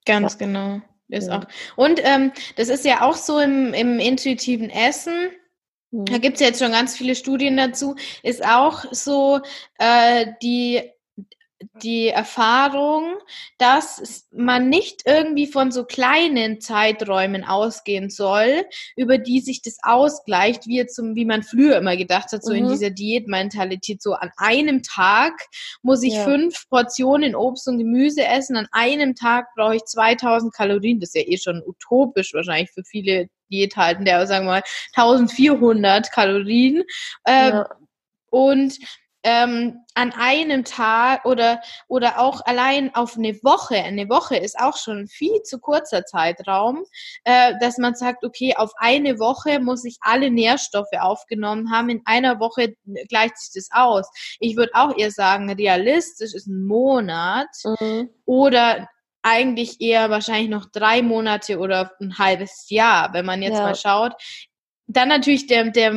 [0.05, 0.80] Ganz genau.
[1.10, 1.39] Ist Ja.
[1.39, 1.43] auch.
[1.76, 5.32] Und ähm, das ist ja auch so im, im intuitiven Essen.
[5.91, 6.22] Da Mhm.
[6.22, 7.95] gibt es jetzt schon ganz viele Studien dazu.
[8.24, 9.39] Ist auch so
[9.80, 10.84] äh, die,
[11.84, 13.16] die Erfahrung,
[13.57, 20.68] dass man nicht irgendwie von so kleinen Zeiträumen ausgehen soll, über die sich das ausgleicht,
[20.68, 22.70] wie, zum, wie man früher immer gedacht hat, so in Mhm.
[22.70, 24.01] dieser Diätmentalität.
[24.01, 25.34] So an einem Tag
[25.82, 26.24] muss ich Ja.
[26.24, 30.99] fünf Portionen Obst und Gemüse essen, an einem Tag brauche ich 2000 Kalorien.
[30.99, 36.12] Das ist ja eh schon utopisch wahrscheinlich für viele Diäthaltende, aber sagen wir mal 1400
[36.12, 36.84] Kalorien.
[37.26, 37.70] Ähm, Ja.
[38.32, 38.78] Und
[39.24, 44.78] ähm, an einem Tag oder, oder auch allein auf eine Woche, eine Woche ist auch
[44.78, 46.84] schon viel zu kurzer Zeitraum,
[47.26, 52.01] äh, dass man sagt, okay, auf eine Woche muss ich alle Nährstoffe aufgenommen haben, in
[52.05, 52.76] einer Woche
[53.09, 54.09] gleicht sich das aus.
[54.39, 58.09] Ich würde auch eher sagen, realistisch ist ein Monat Mhm.
[58.26, 58.88] oder
[59.22, 63.63] eigentlich eher wahrscheinlich noch drei Monate oder ein halbes Jahr, wenn man jetzt Ja.
[63.63, 64.13] mal schaut.
[64.88, 65.91] Dann natürlich der, der,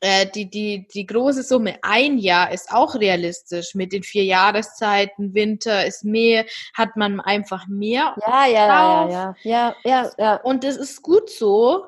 [0.00, 3.74] äh, die, die, die große Summe ein Jahr ist auch realistisch.
[3.74, 8.16] Mit den vier Jahreszeiten, Winter ist mehr, hat man einfach mehr.
[8.26, 11.86] Ja, ja, ja, ja, ja, ja, ja, Und das ist gut so.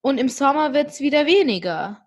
[0.00, 2.02] Und im Sommer wird's wieder weniger.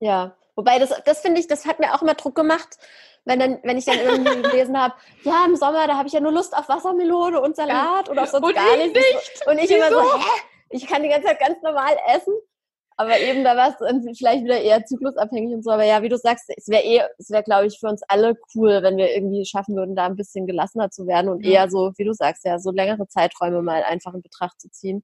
[0.00, 0.36] ja.
[0.56, 2.76] Wobei das, das finde ich, das hat mir auch immer Druck gemacht,
[3.24, 6.20] wenn dann, wenn ich dann irgendwie gelesen habe, ja, im Sommer, da habe ich ja
[6.20, 9.46] nur Lust auf Wassermelone und Salat oder auf sonst Und gar ich nichts.
[9.46, 10.18] Und ich immer so, Wieso?
[10.18, 10.40] hä?
[10.70, 12.34] Ich kann die ganze Zeit ganz normal essen.
[13.00, 15.70] Aber eben, da war es vielleicht wieder eher zyklusabhängig und so.
[15.70, 18.36] Aber ja, wie du sagst, es wäre eh, es wäre, glaube ich, für uns alle
[18.54, 21.62] cool, wenn wir irgendwie schaffen würden, da ein bisschen gelassener zu werden und Ja.
[21.62, 25.02] eher so, wie du sagst, ja, so längere Zeiträume mal einfach in Betracht zu ziehen.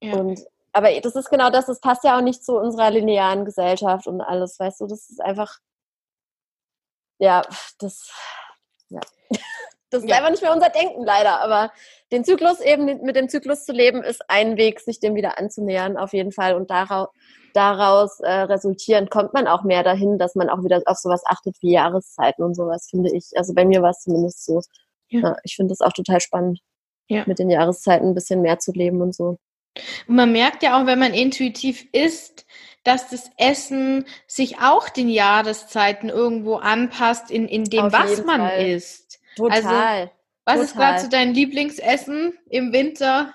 [0.00, 0.14] Ja.
[0.14, 0.40] Und
[0.72, 4.22] aber das ist genau das, das passt ja auch nicht zu unserer linearen Gesellschaft und
[4.22, 5.58] alles, weißt du, das ist einfach,
[7.18, 7.42] ja,
[7.78, 8.10] das,
[8.88, 9.00] ja.
[9.90, 10.16] Das ist Ja.
[10.16, 11.40] einfach nicht mehr unser Denken, leider.
[11.42, 11.72] Aber
[12.12, 15.96] den Zyklus eben mit dem Zyklus zu leben, ist ein Weg, sich dem wieder anzunähern,
[15.96, 16.54] auf jeden Fall.
[16.56, 17.08] Und daraus,
[17.54, 21.56] daraus äh, resultierend kommt man auch mehr dahin, dass man auch wieder auf sowas achtet
[21.62, 23.30] wie Jahreszeiten und sowas, finde ich.
[23.36, 24.60] Also bei mir war es zumindest so.
[25.08, 25.20] Ja.
[25.20, 25.36] Ja.
[25.42, 26.60] ich finde das auch total spannend,
[27.08, 27.24] Ja.
[27.26, 29.38] mit den Jahreszeiten ein bisschen mehr zu leben und so.
[30.06, 32.44] Und man merkt ja auch, wenn man intuitiv isst,
[32.84, 38.40] dass das Essen sich auch den Jahreszeiten irgendwo anpasst in, in dem, Auf was man
[38.40, 38.66] Fall.
[38.66, 39.17] isst.
[39.38, 40.10] Total.
[40.44, 40.92] Was ist Total.
[40.92, 43.32] gerade so dein Lieblingsessen im Winter?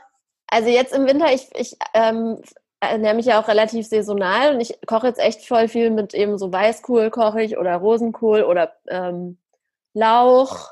[0.48, 2.42] Also jetzt im Winter, ich, ich ähm,
[2.80, 6.38] ernähre mich ja auch relativ saisonal und ich koche jetzt echt voll viel mit eben
[6.38, 9.38] so Weißkohl koche ich oder Rosenkohl oder ähm,
[9.94, 10.70] Lauch.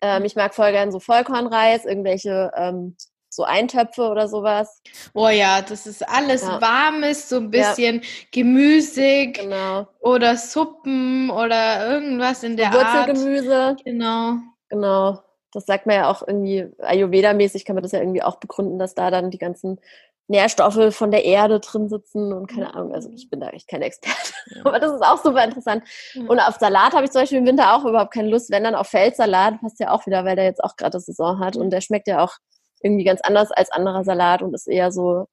[0.00, 2.96] Ähm, ich mag voll gern so Vollkornreis, irgendwelche ähm,
[3.28, 4.82] so Eintöpfe oder sowas.
[5.14, 6.60] Oh ja, das ist alles Ja.
[6.60, 8.02] warmes, so ein bisschen
[8.32, 9.86] gemüsig Genau.
[10.00, 13.08] oder Suppen oder irgendwas in der Art.
[13.08, 13.76] Wurzelgemüse.
[13.84, 14.34] Genau.
[14.68, 15.20] Genau.
[15.52, 18.94] Das sagt man ja auch irgendwie, Ayurveda-mäßig kann man das ja irgendwie auch begründen, dass
[18.94, 19.80] da dann die ganzen
[20.28, 22.92] Nährstoffe von der Erde drin sitzen und keine Ahnung.
[22.92, 24.34] Also ich bin da echt keine Experte.
[24.64, 25.84] Aber das ist auch super interessant.
[26.28, 28.50] Und auf Salat habe ich zum Beispiel im Winter auch überhaupt keine Lust.
[28.50, 31.56] Wenn dann auf Feldsalat, passt ja auch wieder, weil der jetzt auch gerade Saison hat.
[31.56, 32.34] Und der schmeckt ja auch
[32.82, 35.26] irgendwie ganz anders als anderer Salat und ist eher so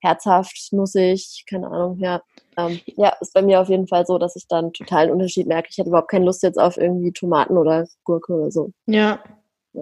[0.00, 2.22] herzhaft, nussig, keine Ahnung, ja.
[2.56, 5.68] Ähm, ja, ist bei mir auf jeden Fall so, dass ich dann totalen Unterschied merke.
[5.70, 8.72] Ich hätte überhaupt keine Lust jetzt auf irgendwie Tomaten oder Gurke oder so.
[8.86, 9.20] Ja.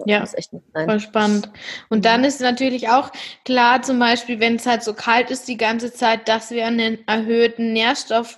[0.05, 0.25] Ja, ja
[0.73, 1.49] voll spannend.
[1.89, 3.11] Und dann ist natürlich auch
[3.45, 7.07] klar, zum Beispiel, wenn es halt so kalt ist die ganze Zeit, dass wir einen
[7.07, 8.37] erhöhten Nährstoff,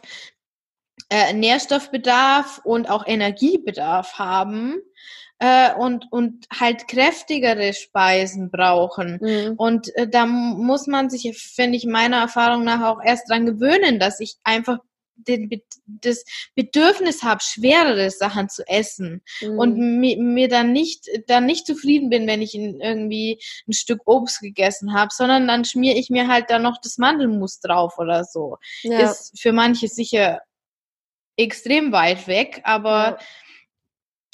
[1.09, 4.75] äh, Nährstoffbedarf und auch Energiebedarf haben
[5.39, 9.19] äh, und, und halt kräftigere Speisen brauchen.
[9.21, 9.53] Mhm.
[9.57, 13.99] Und äh, da muss man sich, finde ich, meiner Erfahrung nach auch erst dran gewöhnen,
[13.99, 14.79] dass ich einfach
[15.15, 15.49] den,
[15.85, 16.23] das
[16.55, 19.59] Bedürfnis habe, schwerere Sachen zu essen mhm.
[19.59, 24.41] und mir, mir, dann nicht dann nicht zufrieden bin, wenn ich irgendwie ein Stück Obst
[24.41, 28.57] gegessen habe, sondern dann schmiere ich mir halt dann noch das Mandelmus drauf oder so.
[28.83, 29.11] Ja.
[29.11, 30.41] Ist für manche sicher
[31.35, 33.19] extrem weit weg, aber ja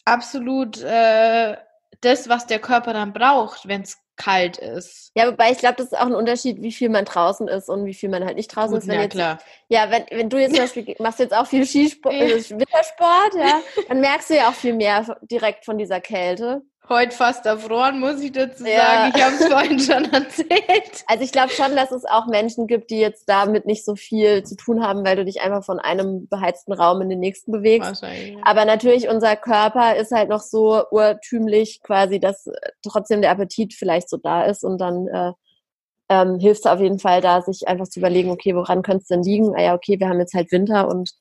[0.05, 1.57] absolut äh,
[2.01, 5.11] das, was der Körper dann braucht, wenn es kalt ist.
[5.15, 7.85] Ja, wobei ich glaube, das ist auch ein Unterschied, wie viel man draußen ist und
[7.85, 8.87] wie viel man halt nicht draußen Gut, ist.
[8.87, 9.39] Wenn ja, jetzt, klar.
[9.69, 13.61] Ja, wenn, wenn du jetzt zum Beispiel machst jetzt auch viel Skisport, äh, Wintersport, ja,
[13.87, 18.21] dann merkst du ja auch viel mehr direkt von dieser Kälte heute fast erfroren, muss
[18.21, 18.77] ich dazu ja.
[18.77, 19.13] sagen.
[19.15, 21.03] Ich habe es vorhin schon erzählt.
[21.07, 24.43] Also ich glaube schon, dass es auch Menschen gibt, die jetzt damit nicht so viel
[24.43, 28.01] zu tun haben, weil du dich einfach von einem beheizten Raum in den nächsten bewegst.
[28.01, 28.37] Wahrscheinlich.
[28.43, 32.49] Aber natürlich, unser Körper ist halt noch so urtümlich quasi, dass
[32.87, 35.31] trotzdem der Appetit vielleicht so da ist und dann äh,
[36.09, 39.07] ähm, hilft es auf jeden Fall da, sich einfach zu überlegen, okay, woran könnte es
[39.07, 39.55] denn liegen?
[39.55, 41.11] Ah ja, okay, wir haben jetzt halt Winter und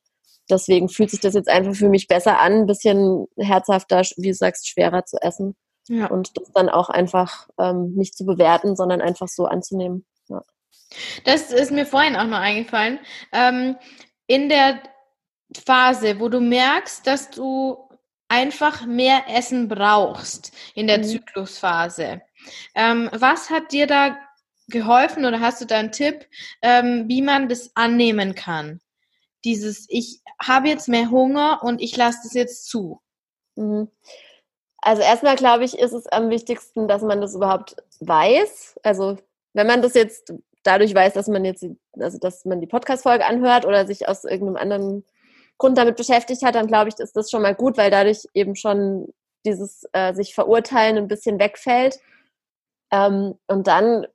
[0.51, 4.35] deswegen fühlt sich das jetzt einfach für mich besser an, ein bisschen herzhafter, wie du
[4.35, 5.57] sagst, schwerer zu essen.
[5.89, 6.07] Ja.
[6.07, 10.07] Und das dann auch einfach ähm, nicht zu bewerten, sondern einfach so anzunehmen.
[10.29, 10.43] Ja.
[11.25, 13.01] Das ist mir vorhin auch noch eingefallen.
[13.33, 13.77] Ähm,
[14.27, 14.81] in der
[15.67, 17.77] Phase, wo du merkst, dass du
[18.29, 21.05] einfach mehr Essen brauchst in der mhm.
[21.05, 22.23] Zyklusphase.
[22.75, 24.17] Ähm, was hat dir da
[24.69, 26.27] geholfen oder hast du da einen Tipp,
[26.63, 28.81] ähm, wie man das annehmen kann?
[29.45, 33.01] Dieses, ich habe jetzt mehr Hunger und ich lasse das jetzt zu.
[33.57, 33.89] Mhm.
[34.79, 38.81] Also erstmal glaube ich, ist es am wichtigsten, dass man das überhaupt weiß.
[38.83, 39.17] Also
[39.53, 40.33] wenn man das jetzt
[40.65, 41.65] dadurch weiß, dass man jetzt,
[41.99, 45.05] also dass man die Podcast-Folge anhört oder sich aus irgendeinem anderen
[45.59, 48.57] Grund damit beschäftigt hat, dann glaube ich, ist das schon mal gut, weil dadurch eben
[48.57, 49.13] schon
[49.45, 52.01] dieses äh, sich verurteilen ein bisschen wegfällt.
[52.91, 54.07] Ähm, und dann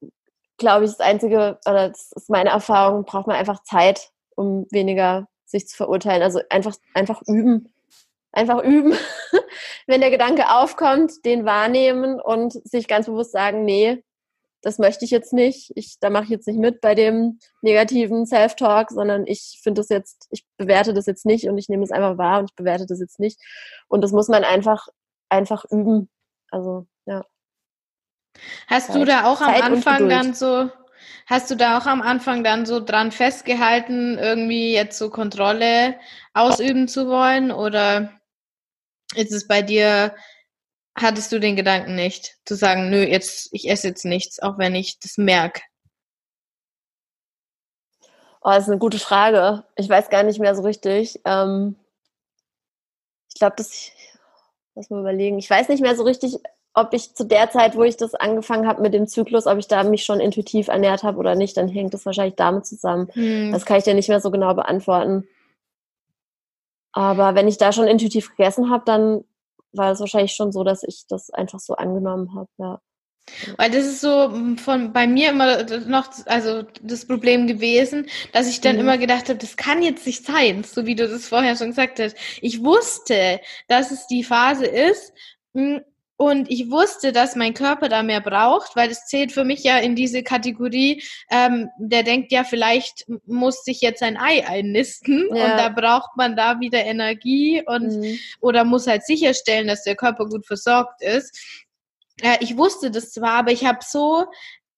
[0.57, 5.27] glaube ich, das Einzige, oder das ist meine Erfahrung, braucht man einfach Zeit um weniger
[5.45, 6.21] sich zu verurteilen.
[6.21, 7.73] Also einfach, einfach üben.
[8.31, 8.93] Einfach üben.
[9.88, 14.03] Wenn der Gedanke aufkommt, den wahrnehmen und sich ganz bewusst sagen, nee,
[14.61, 15.71] das möchte ich jetzt nicht.
[15.75, 19.89] Ich, da mache ich jetzt nicht mit bei dem negativen Self-Talk, sondern ich finde das
[19.89, 22.85] jetzt, ich bewerte das jetzt nicht und ich nehme es einfach wahr und ich bewerte
[22.85, 23.39] das jetzt nicht.
[23.88, 24.88] Und das muss man einfach,
[25.29, 26.09] einfach üben.
[26.51, 27.23] Also, ja.
[28.67, 28.95] Hast Zeit.
[28.95, 30.69] du da auch am Zeit Anfang dann so
[31.25, 35.99] Hast du da auch am Anfang dann so dran festgehalten, irgendwie jetzt so Kontrolle
[36.33, 37.51] ausüben zu wollen?
[37.51, 38.19] Oder
[39.15, 40.15] ist es bei dir,
[40.95, 44.75] hattest du den Gedanken nicht, zu sagen, nö, jetzt, ich esse jetzt nichts, auch wenn
[44.75, 45.61] ich das merke?
[48.41, 49.65] Oh, das ist eine gute Frage.
[49.75, 51.19] Ich weiß gar nicht mehr so richtig.
[51.25, 51.75] Ähm,
[53.27, 53.91] ich glaube, das,
[54.73, 55.37] lass mal überlegen.
[55.37, 56.37] Ich weiß nicht mehr so richtig,
[56.78, 59.67] ob ich zu der Zeit, wo ich das angefangen habe mit dem Zyklus, ob ich
[59.67, 63.09] da mich schon intuitiv ernährt habe oder nicht, dann hängt das wahrscheinlich damit zusammen.
[63.13, 63.51] Hm.
[63.51, 65.28] Das kann ich dir nicht mehr so genau beantworten.
[66.91, 69.23] Aber wenn ich da schon intuitiv gegessen habe, dann
[69.71, 72.80] war es wahrscheinlich schon so, dass ich das einfach so angenommen habe, ja.
[73.57, 78.61] Weil das ist so von bei mir immer noch also das Problem gewesen, dass ich
[78.61, 78.82] dann mhm.
[78.82, 81.99] immer gedacht habe, das kann jetzt nicht sein, so wie du das vorher schon gesagt
[81.99, 82.15] hast.
[82.39, 85.11] Ich wusste, dass es die Phase ist,
[85.53, 85.82] hm,
[86.18, 89.78] und ich wusste, dass mein Körper da mehr braucht, weil es zählt für mich ja
[89.78, 95.43] in diese Kategorie, ähm, der denkt ja, vielleicht muss sich jetzt ein Ei einnisten ja.
[95.45, 98.18] und da braucht man da wieder Energie und mhm.
[98.41, 101.39] oder muss halt sicherstellen, dass der Körper gut versorgt ist.
[102.24, 104.26] Äh, ich wusste das zwar, aber ich habe so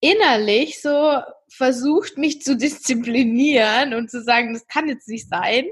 [0.01, 5.65] innerlich so versucht, mich zu disziplinieren und zu sagen, das kann jetzt nicht sein.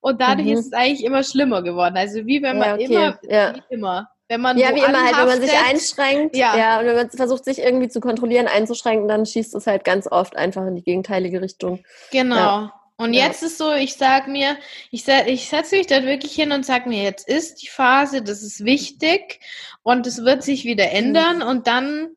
[0.00, 0.54] Und dadurch mhm.
[0.54, 1.96] ist es eigentlich immer schlimmer geworden.
[1.98, 2.84] Also wie wenn man ja, okay.
[2.84, 3.54] immer, ja.
[3.54, 6.56] wie immer wenn man ja, wie immer halt, wenn man sich einschränkt, ja.
[6.56, 10.06] ja, und wenn man versucht, sich irgendwie zu kontrollieren, einzuschränken, dann schießt es halt ganz
[10.10, 11.84] oft einfach in die gegenteilige Richtung.
[12.10, 12.36] Genau.
[12.36, 12.72] Ja.
[12.96, 13.26] Und ja.
[13.26, 14.56] jetzt ist so, ich sag mir,
[14.90, 18.42] ich, ich setze mich dann wirklich hin und sag mir, jetzt ist die Phase, das
[18.42, 19.40] ist wichtig
[19.82, 21.42] und es wird sich wieder ändern mhm.
[21.42, 22.16] und dann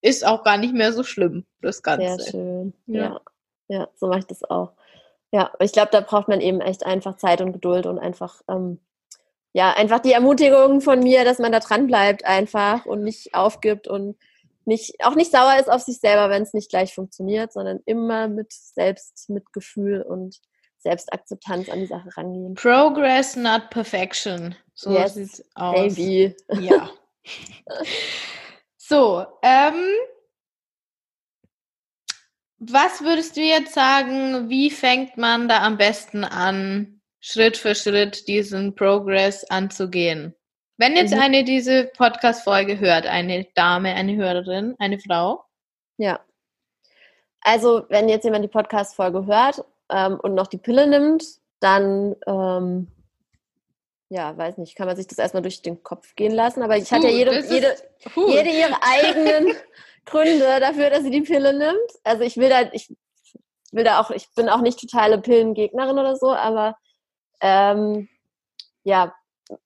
[0.00, 2.16] ist auch gar nicht mehr so schlimm, das Ganze.
[2.16, 2.72] Sehr schön.
[2.86, 3.20] Ja,
[3.68, 4.72] ja, so mache ich das auch.
[5.32, 8.80] Ja, ich glaube, da braucht man eben echt einfach Zeit und Geduld und einfach ähm,
[9.52, 13.86] ja, einfach die Ermutigung von mir, dass man da dran bleibt einfach und nicht aufgibt
[13.86, 14.16] und
[14.64, 18.28] nicht, auch nicht sauer ist auf sich selber, wenn es nicht gleich funktioniert, sondern immer
[18.28, 20.40] mit Selbstmitgefühl und
[20.78, 22.54] Selbstakzeptanz an die Sache rangehen.
[22.54, 24.54] Progress, not perfection.
[24.74, 25.94] So yes, sieht's aus.
[25.94, 26.34] Baby.
[26.60, 26.90] Ja.
[28.76, 29.74] so, ähm,
[32.58, 38.26] was würdest du jetzt sagen, wie fängt man da am besten an, Schritt für Schritt
[38.26, 40.34] diesen Progress anzugehen?
[40.76, 41.20] Wenn jetzt mhm.
[41.20, 45.44] eine diese Podcast-Folge hört, eine Dame, eine Hörerin, eine Frau?
[45.98, 46.18] Ja.
[47.40, 51.24] Also, wenn jetzt jemand die Podcast-Folge hört ähm, und noch die Pille nimmt,
[51.60, 52.88] dann, ähm,
[54.08, 56.62] ja, weiß nicht, kann man sich das erstmal durch den Kopf gehen lassen.
[56.62, 57.76] Aber ich hatte ja jede, jede,
[58.16, 59.54] jede ihre eigenen
[60.06, 61.90] Gründe dafür, dass sie die Pille nimmt.
[62.02, 62.92] Also ich will da, ich
[63.70, 66.76] will da auch, ich bin auch nicht totale Pillengegnerin oder so, aber
[67.42, 68.08] ähm,
[68.84, 69.14] ja,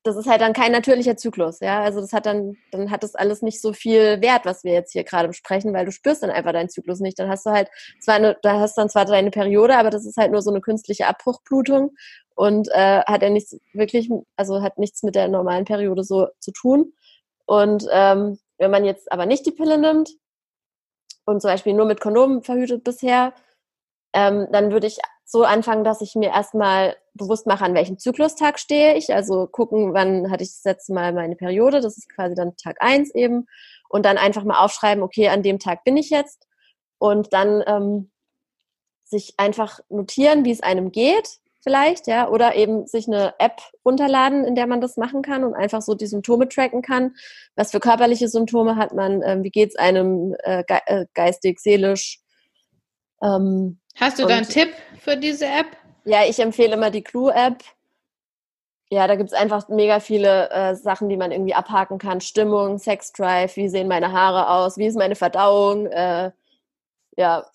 [0.03, 1.83] das ist halt dann kein natürlicher Zyklus, ja.
[1.83, 4.93] Also das hat dann, dann hat das alles nicht so viel Wert, was wir jetzt
[4.93, 7.19] hier gerade besprechen, weil du spürst dann einfach deinen Zyklus nicht.
[7.19, 7.69] Dann hast du halt
[8.01, 10.61] zwar eine, da hast dann zwar deine Periode, aber das ist halt nur so eine
[10.61, 11.95] künstliche Abbruchblutung
[12.35, 16.53] und äh, hat ja nichts wirklich, also hat nichts mit der normalen Periode so zu
[16.53, 16.93] tun.
[17.47, 20.11] Und ähm, wenn man jetzt aber nicht die Pille nimmt,
[21.27, 23.35] und zum Beispiel nur mit Kondomen verhütet bisher,
[24.15, 28.59] ähm, dann würde ich so anfangen, dass ich mir erstmal bewusst mache, an welchem Zyklustag
[28.61, 29.13] stehe ich.
[29.13, 31.81] Also gucken, wann hatte ich das letzte Mal meine Periode.
[31.81, 33.47] Das ist quasi dann Tag eins eben.
[33.89, 36.47] Und dann einfach mal aufschreiben, okay, an dem Tag bin ich jetzt.
[36.99, 38.11] Und dann ähm,
[39.05, 44.45] sich einfach notieren, wie es einem geht vielleicht, ja, oder eben sich eine App runterladen,
[44.45, 47.17] in der man das machen kann und einfach so die Symptome tracken kann.
[47.57, 49.21] Was für körperliche Symptome hat man?
[49.25, 52.21] Ähm, wie geht es einem äh, ge äh, geistig, seelisch?
[53.21, 55.67] Ähm, Hast du da einen Tipp für diese App?
[56.05, 57.63] Ja, ich empfehle immer die Clue-App.
[58.91, 62.21] Ja, da gibt es einfach mega viele äh, Sachen, die man irgendwie abhaken kann.
[62.21, 66.31] Stimmung, Sex-Drive, wie sehen meine Haare aus, wie ist meine Verdauung, äh,
[67.17, 67.47] ja.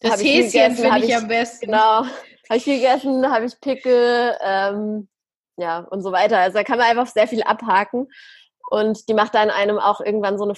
[0.00, 1.66] Das Häschen finde ich, ich am besten.
[1.66, 5.08] Genau, habe ich viel gegessen, habe ich Pickel, ähm,
[5.56, 6.38] ja, und so weiter.
[6.38, 8.08] Also da kann man einfach sehr viel abhaken.
[8.70, 10.54] Und die macht dann einem auch irgendwann so eine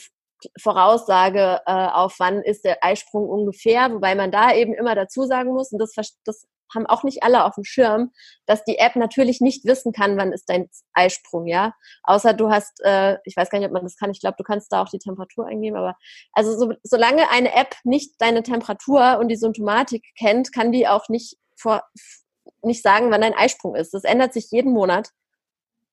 [0.61, 5.53] Voraussage äh, auf, wann ist der Eisprung ungefähr, wobei man da eben immer dazu sagen
[5.53, 8.12] muss, und das, das haben auch nicht alle auf dem Schirm,
[8.47, 11.74] dass die App natürlich nicht wissen kann, wann ist dein Eisprung, ja.
[12.05, 14.45] Außer du hast, äh, ich weiß gar nicht, ob man das kann, ich glaube, du
[14.45, 15.97] kannst da auch die Temperatur eingeben, aber
[16.32, 21.09] also so, solange eine App nicht deine Temperatur und die Symptomatik kennt, kann die auch
[21.09, 21.82] nicht vor,
[22.62, 23.93] nicht sagen, wann ein Eisprung ist.
[23.95, 25.11] Das ändert sich jeden Monat.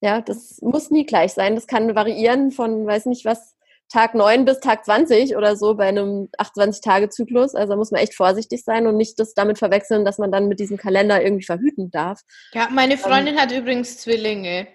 [0.02, 1.56] Ja, das muss nie gleich sein.
[1.56, 3.57] Das kann variieren von, weiß nicht was,
[3.90, 7.56] Tag 9 bis Tag 20 oder so bei einem 28-Tage-Zyklus.
[7.56, 10.60] Also muss man echt vorsichtig sein und nicht das damit verwechseln, dass man dann mit
[10.60, 12.22] diesem Kalender irgendwie verhüten darf.
[12.54, 14.68] Ja, meine ähm, Freundin ähm, hat übrigens Zwillinge.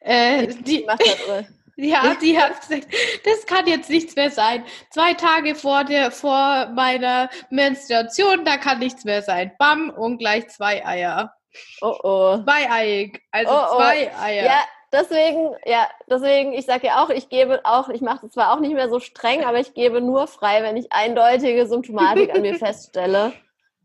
[0.00, 1.44] Äh, die, die macht das,
[1.76, 2.88] ja, die hat gesagt,
[3.24, 4.64] das kann jetzt nichts mehr sein.
[4.90, 9.52] Zwei Tage vor der, vor meiner Menstruation, da kann nichts mehr sein.
[9.58, 11.32] Bam, und gleich zwei Eier.
[11.80, 12.42] Oh oh.
[12.44, 13.76] Zweieiig, also oh, oh.
[13.76, 14.44] zwei Eier.
[14.44, 14.60] Ja,
[14.92, 18.60] deswegen, ja, deswegen, ich sage ja auch, ich gebe auch, ich mache das zwar auch
[18.60, 22.54] nicht mehr so streng, aber ich gebe nur frei, wenn ich eindeutige Symptomatik an mir
[22.58, 23.32] feststelle.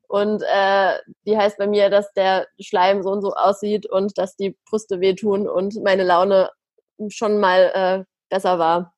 [0.08, 0.94] Und äh,
[1.26, 5.02] die heißt bei mir, dass der Schleim so und so aussieht und dass die Brüste
[5.02, 6.50] wehtun und meine Laune
[7.10, 8.94] schon mal äh, besser war.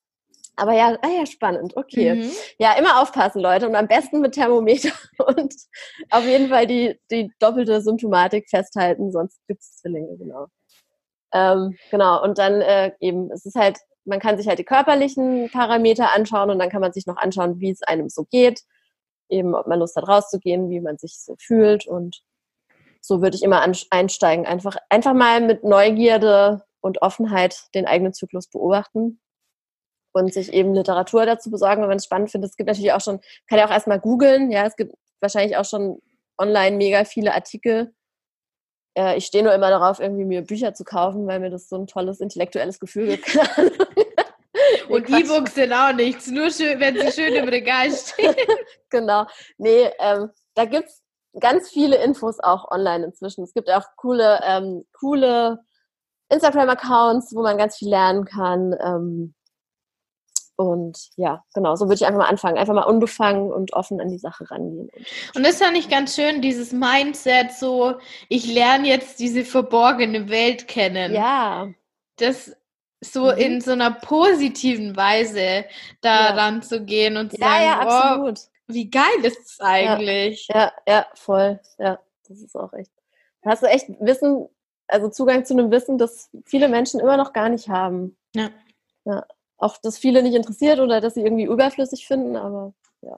[0.56, 1.76] Aber ja, ah ja, spannend.
[1.78, 2.16] Okay.
[2.16, 2.32] Mhm.
[2.60, 3.68] Ja, immer aufpassen, Leute.
[3.68, 4.92] Und am besten mit Thermometer
[5.26, 5.54] und
[6.10, 10.48] auf jeden Fall die, die doppelte Symptomatik festhalten, sonst gibt es Zwillinge, genau.
[11.34, 15.50] Ähm, genau, und dann äh, eben, es ist halt, man kann sich halt die körperlichen
[15.52, 18.62] Parameter anschauen und dann kann man sich noch anschauen, wie es einem so geht.
[19.30, 21.86] Eben, ob man Lust hat, rauszugehen, wie man sich so fühlt.
[21.86, 22.22] Und
[23.02, 24.46] so würde ich immer einsteigen.
[24.48, 29.20] Einfach, einfach mal mit Neugierde und Offenheit den eigenen Zyklus beobachten
[30.14, 32.52] und sich eben Literatur dazu besorgen, wenn man es spannend findet.
[32.52, 35.66] Es gibt natürlich auch schon, kann ja auch erstmal googeln, ja, es gibt wahrscheinlich auch
[35.66, 36.00] schon
[36.38, 37.94] online mega viele Artikel.
[39.00, 41.78] Äh, ich stehe nur immer darauf, irgendwie mir Bücher zu kaufen, weil mir das so
[41.78, 43.34] ein tolles intellektuelles Gefühl gibt.
[44.90, 48.36] und E-Books sind auch nichts, nur schön, wenn sie schön im Regal stehen.
[48.90, 49.26] genau.
[49.58, 51.02] Nee, ähm, da gibt es
[51.40, 53.46] ganz viele Infos auch online inzwischen.
[53.46, 55.60] Es gibt auch coole, ähm, coole
[56.28, 58.76] Instagram-Accounts, wo man ganz viel lernen kann.
[58.84, 59.34] Ähm,
[60.60, 62.58] und ja, genau, so würde ich einfach mal anfangen.
[62.58, 64.90] Einfach mal unbefangen und offen an die Sache rangehen.
[65.34, 67.94] Und das fand ich ganz schön, dieses Mindset, so,
[68.28, 71.14] ich lerne jetzt diese verborgene Welt kennen.
[71.14, 71.70] Ja.
[72.18, 72.58] Das
[73.00, 73.38] so mhm.
[73.38, 75.64] in so einer positiven Weise
[76.02, 76.62] daran ja.
[76.62, 78.40] zu gehen und zu ja, sagen, ja, absolut.
[78.40, 80.46] Oh, wie geil ist es eigentlich?
[80.50, 81.62] Ja, ja, ja, voll.
[81.78, 82.92] Ja, das ist auch echt.
[83.44, 84.50] Da hast du echt Wissen
[84.90, 88.18] also Zugang zu einem Wissen, das viele Menschen immer noch gar nicht haben.
[88.36, 88.50] Ja.
[89.06, 89.24] ja.
[89.60, 93.18] Auch das viele nicht interessiert oder dass sie irgendwie überflüssig finden, aber ja.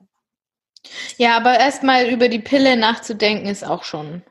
[1.17, 4.23] Ja, aber erstmal über die Pille nachzudenken ist auch schon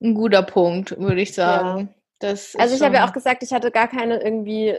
[0.00, 1.94] ein guter Punkt, würde ich sagen.
[2.22, 2.28] Ja.
[2.30, 4.78] also ich habe ja auch gesagt, ich hatte gar keine irgendwie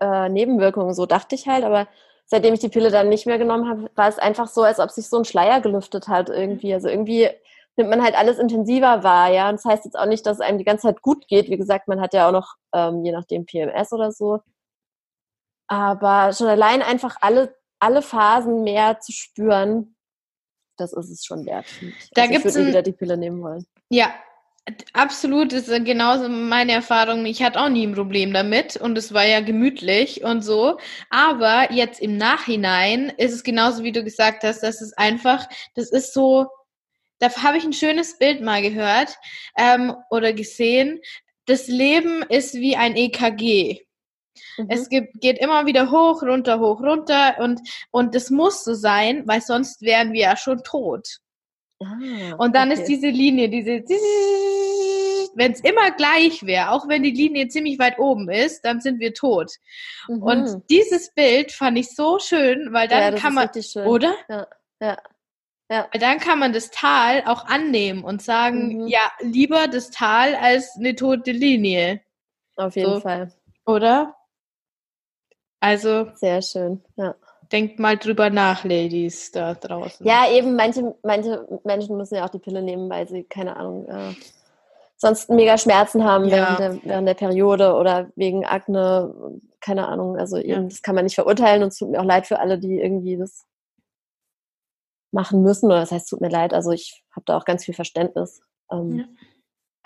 [0.00, 1.88] äh, Nebenwirkungen, so dachte ich halt, aber
[2.26, 4.90] seitdem ich die Pille dann nicht mehr genommen habe, war es einfach so, als ob
[4.90, 6.74] sich so ein Schleier gelüftet hat irgendwie.
[6.74, 7.28] Also irgendwie
[7.76, 9.48] nimmt man halt alles intensiver wahr, ja.
[9.48, 11.50] Und das heißt jetzt auch nicht, dass es einem die ganze Zeit gut geht.
[11.50, 14.40] Wie gesagt, man hat ja auch noch, ähm, je nachdem, PMS oder so.
[15.68, 19.96] Aber schon allein einfach alle, alle Phasen mehr zu spüren,
[20.76, 21.66] das ist es schon wert.
[22.12, 23.66] Da also gibt's ich würde wieder die Pille nehmen wollen.
[23.88, 24.12] Ja,
[24.92, 27.24] Absolut, das ist genauso meine Erfahrung.
[27.24, 30.78] Ich hatte auch nie ein Problem damit und es war ja gemütlich und so.
[31.08, 35.92] Aber jetzt im Nachhinein ist es genauso, wie du gesagt hast, dass es einfach, das
[35.92, 36.48] ist so,
[37.20, 39.16] da habe ich ein schönes Bild mal gehört
[39.56, 41.00] ähm, oder gesehen.
[41.44, 43.85] Das Leben ist wie ein EKG.
[44.58, 44.66] Mhm.
[44.68, 47.60] Es gibt, geht immer wieder hoch, runter, hoch, runter und,
[47.90, 51.18] und das muss so sein, weil sonst wären wir ja schon tot.
[51.82, 52.80] Ah, und dann okay.
[52.80, 53.82] ist diese Linie, diese,
[55.34, 58.98] wenn es immer gleich wäre, auch wenn die Linie ziemlich weit oben ist, dann sind
[58.98, 59.52] wir tot.
[60.08, 60.22] Mhm.
[60.22, 63.50] Und dieses Bild fand ich so schön, weil dann ja, kann man,
[63.84, 64.14] oder?
[64.28, 64.46] Ja,
[64.80, 64.96] ja.
[65.68, 65.88] Ja.
[65.92, 68.86] Weil dann kann man das Tal auch annehmen und sagen, mhm.
[68.86, 72.00] ja, lieber das Tal als eine tote Linie.
[72.54, 73.00] Auf jeden so.
[73.00, 73.32] Fall.
[73.66, 74.14] Oder?
[75.60, 76.08] Also.
[76.14, 77.14] Sehr schön, ja.
[77.52, 80.04] Denkt mal drüber nach, Ladies da draußen.
[80.04, 83.86] Ja, eben, manche, manche Menschen müssen ja auch die Pille nehmen, weil sie, keine Ahnung,
[83.88, 84.14] äh,
[84.96, 86.30] sonst mega Schmerzen haben ja.
[86.30, 90.16] während, der, während der Periode oder wegen Akne, keine Ahnung.
[90.16, 90.68] Also eben, ja.
[90.68, 93.16] das kann man nicht verurteilen und es tut mir auch leid für alle, die irgendwie
[93.16, 93.44] das
[95.12, 95.66] machen müssen.
[95.66, 96.52] Oder das heißt, es tut mir leid.
[96.52, 98.40] Also ich habe da auch ganz viel Verständnis.
[98.72, 99.04] Ähm, ja.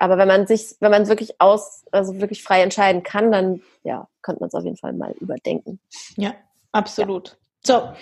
[0.01, 4.09] Aber wenn man sich, wenn man wirklich aus, also wirklich frei entscheiden kann, dann ja,
[4.23, 5.79] könnte man es auf jeden Fall mal überdenken.
[6.17, 6.35] Ja,
[6.73, 7.37] absolut.
[7.63, 7.93] So,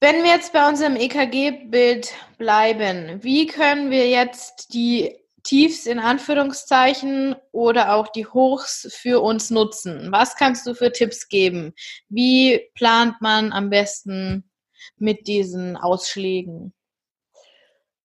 [0.00, 7.36] wenn wir jetzt bei unserem EKG-Bild bleiben, wie können wir jetzt die Tiefs in Anführungszeichen
[7.52, 10.10] oder auch die Hochs für uns nutzen?
[10.10, 11.72] Was kannst du für Tipps geben?
[12.08, 14.50] Wie plant man am besten
[14.98, 16.74] mit diesen Ausschlägen?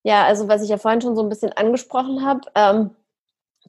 [0.03, 2.91] Ja, also was ich ja vorhin schon so ein bisschen angesprochen habe, ähm,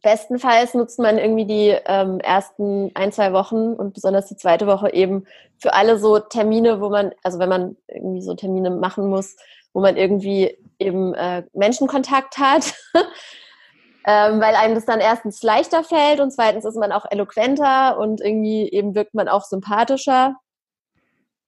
[0.03, 4.93] Bestenfalls nutzt man irgendwie die ähm, ersten ein, zwei Wochen und besonders die zweite Woche
[4.93, 5.26] eben
[5.59, 9.37] für alle so Termine, wo man, also wenn man irgendwie so Termine machen muss,
[9.72, 12.74] wo man irgendwie eben äh, Menschenkontakt hat,
[14.07, 18.20] ähm, weil einem das dann erstens leichter fällt und zweitens ist man auch eloquenter und
[18.20, 20.35] irgendwie eben wirkt man auch sympathischer.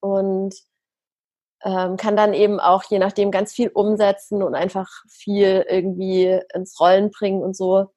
[0.01, 0.55] Und
[1.65, 6.79] ähm, kann dann eben auch je nachdem ganz viel umsetzen und einfach viel irgendwie ins
[6.79, 7.91] Rollen bringen und so.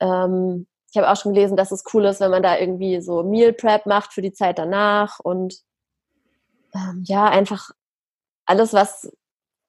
[0.00, 3.22] Ähm, ich habe auch schon gelesen, dass es cool ist, wenn man da irgendwie so
[3.22, 5.60] Meal Prep macht für die Zeit danach und
[6.74, 7.70] ähm, ja, einfach
[8.44, 9.10] alles, was,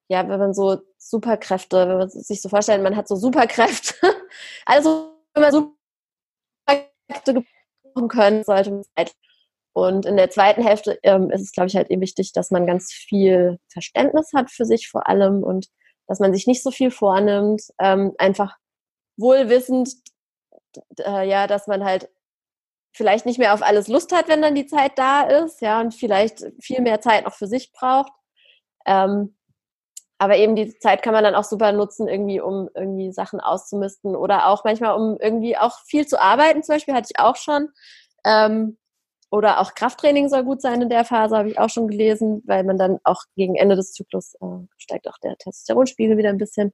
[0.08, 3.94] ja, wenn man so Superkräfte, wenn man sich so vorstellt, man hat so Superkräfte,
[4.66, 8.84] also wenn man Superkräfte gebrauchen können, sollte man.
[9.74, 12.66] Und in der zweiten Hälfte ähm, ist es, glaube ich, halt eben wichtig, dass man
[12.66, 15.68] ganz viel Verständnis hat für sich vor allem und
[16.06, 18.56] dass man sich nicht so viel vornimmt, ähm, einfach
[19.16, 19.94] wohlwissend,
[20.98, 22.10] äh, ja, dass man halt
[22.94, 25.94] vielleicht nicht mehr auf alles Lust hat, wenn dann die Zeit da ist, ja, und
[25.94, 28.12] vielleicht viel mehr Zeit noch für sich braucht.
[28.84, 29.34] Ähm,
[30.18, 34.14] aber eben die Zeit kann man dann auch super nutzen, irgendwie, um irgendwie Sachen auszumisten
[34.14, 37.70] oder auch manchmal, um irgendwie auch viel zu arbeiten, zum Beispiel hatte ich auch schon.
[38.24, 38.78] Ähm,
[39.32, 42.64] oder auch Krafttraining soll gut sein in der Phase, habe ich auch schon gelesen, weil
[42.64, 46.72] man dann auch gegen Ende des Zyklus äh, steigt auch der Testosteronspiegel wieder ein bisschen.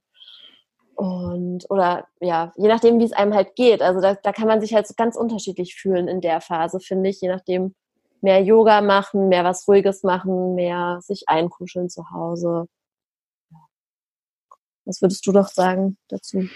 [0.93, 3.81] Und, oder ja, je nachdem, wie es einem halt geht.
[3.81, 7.09] Also da, da kann man sich halt so ganz unterschiedlich fühlen in der Phase, finde
[7.09, 7.75] ich, je nachdem,
[8.19, 12.65] mehr Yoga machen, mehr was Ruhiges machen, mehr sich einkuscheln zu Hause.
[14.83, 16.49] Was würdest du doch sagen dazu?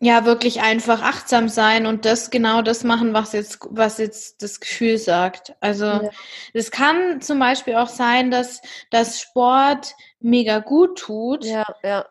[0.00, 4.60] Ja, wirklich einfach achtsam sein und das genau das machen, was jetzt, was jetzt das
[4.60, 5.54] Gefühl sagt.
[5.60, 6.10] Also
[6.52, 6.70] es ja.
[6.70, 8.60] kann zum Beispiel auch sein, dass
[8.90, 11.44] das Sport mega gut tut.
[11.44, 12.06] Ja, ja.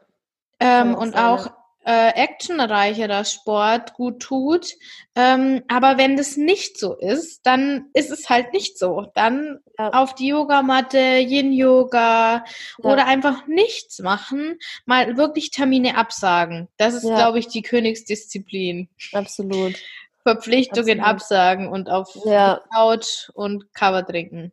[0.60, 1.50] Ähm, und auch
[1.86, 4.76] äh, actionreicherer Sport gut tut.
[5.16, 9.08] Ähm, aber wenn das nicht so ist, dann ist es halt nicht so.
[9.16, 9.90] Dann ja.
[9.90, 12.44] auf die Yogamatte, Yin-Yoga ja.
[12.80, 16.68] oder einfach nichts machen, mal wirklich Termine absagen.
[16.78, 17.16] Das ist, ja.
[17.16, 18.90] glaube ich, die Königsdisziplin.
[19.14, 19.76] Absolut.
[20.24, 21.22] Verpflichtungen Absolut.
[21.22, 22.62] absagen und auf ja.
[22.72, 24.52] Couch und Cover trinken.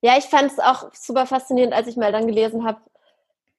[0.00, 2.80] Ja, ich fand es auch super faszinierend, als ich mal dann gelesen habe,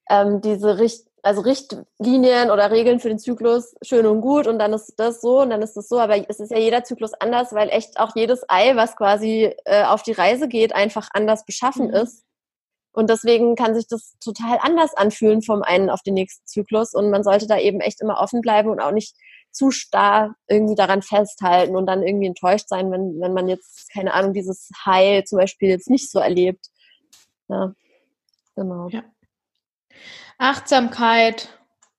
[0.10, 4.74] ähm, diese Richt also Richtlinien oder Regeln für den Zyklus schön und gut und dann
[4.74, 7.52] ist das so und dann ist das so, aber es ist ja jeder Zyklus anders,
[7.52, 11.88] weil echt auch jedes Ei, was quasi äh, auf die Reise geht, einfach anders beschaffen
[11.88, 11.96] mhm.
[11.96, 12.24] ist.
[12.92, 16.94] Und deswegen kann sich das total anders anfühlen vom einen auf den nächsten Zyklus.
[16.94, 19.18] Und man sollte da eben echt immer offen bleiben und auch nicht
[19.52, 24.14] zu starr irgendwie daran festhalten und dann irgendwie enttäuscht sein, wenn, wenn man jetzt, keine
[24.14, 26.68] Ahnung, dieses High zum Beispiel jetzt nicht so erlebt.
[27.50, 27.74] Ja,
[28.56, 28.90] genau.
[28.90, 29.04] Ja.
[30.38, 31.50] Achtsamkeit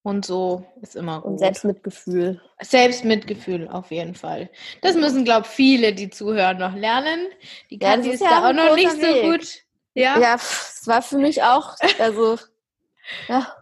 [0.03, 1.33] und so ist immer gut.
[1.33, 2.41] Und Selbstmitgefühl.
[2.61, 4.51] Selbstmitgefühl auf jeden Fall.
[4.83, 7.27] Das müssen, glaube ich, viele, die zuhören, noch lernen.
[7.71, 9.23] Die Kathi ja, ist, ist ja da auch noch nicht so Weg.
[9.25, 9.49] gut.
[9.95, 12.39] Ja, ja es war für mich auch, also,
[13.29, 13.53] ja.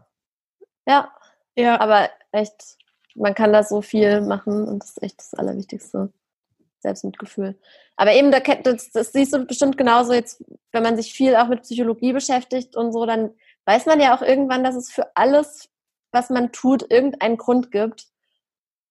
[0.86, 1.12] Ja.
[1.56, 1.80] Ja.
[1.80, 2.76] Aber echt,
[3.14, 6.12] man kann da so viel machen und das ist echt das Allerwichtigste.
[6.80, 7.58] Selbstmitgefühl.
[7.96, 11.62] Aber eben, das, das siehst du bestimmt genauso jetzt, wenn man sich viel auch mit
[11.62, 13.30] Psychologie beschäftigt und so, dann
[13.66, 15.68] weiß man ja auch irgendwann, dass es für alles
[16.14, 18.06] was man tut, irgendeinen Grund gibt.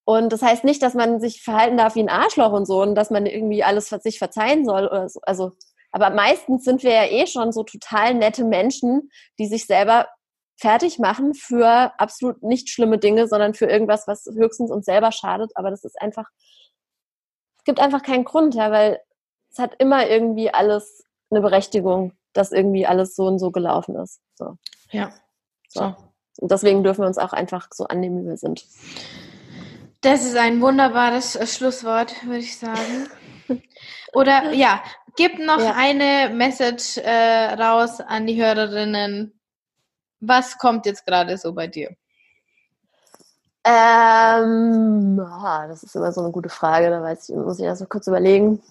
[0.06, 2.94] Und das heißt nicht, dass man sich verhalten darf wie ein Arschloch und so und
[2.94, 5.22] dass man irgendwie alles sich verzeihen soll oder so.
[5.24, 5.54] Also,
[5.92, 9.10] aber meistens sind wir ja eh schon so total nette Menschen,
[9.40, 10.08] die sich selber
[10.60, 15.52] fertig machen für absolut nicht schlimme Dinge, sondern für irgendwas, was höchstens uns selber schadet.
[15.56, 16.26] Aber das ist einfach,
[17.58, 19.00] es gibt einfach keinen Grund, ja, weil
[19.52, 24.20] es hat immer irgendwie alles eine Berechtigung, dass irgendwie alles so und so gelaufen ist.
[24.36, 24.58] So.
[24.92, 25.12] Ja.
[25.70, 25.96] So.
[26.40, 28.66] Und deswegen dürfen wir uns auch einfach so annehmen, wie wir sind.
[30.02, 33.08] Das ist ein wunderbares äh, Schlusswort, würde ich sagen.
[34.14, 34.84] Oder ja,
[35.16, 35.76] gib noch ja.
[35.78, 39.40] eine Message äh, raus an die Hörerinnen.
[40.20, 41.96] Was kommt jetzt gerade so bei dir?
[43.66, 47.82] Ähm, oh, das ist immer so eine gute Frage, da weiß ich, muss ich erst
[47.82, 48.62] mal kurz überlegen.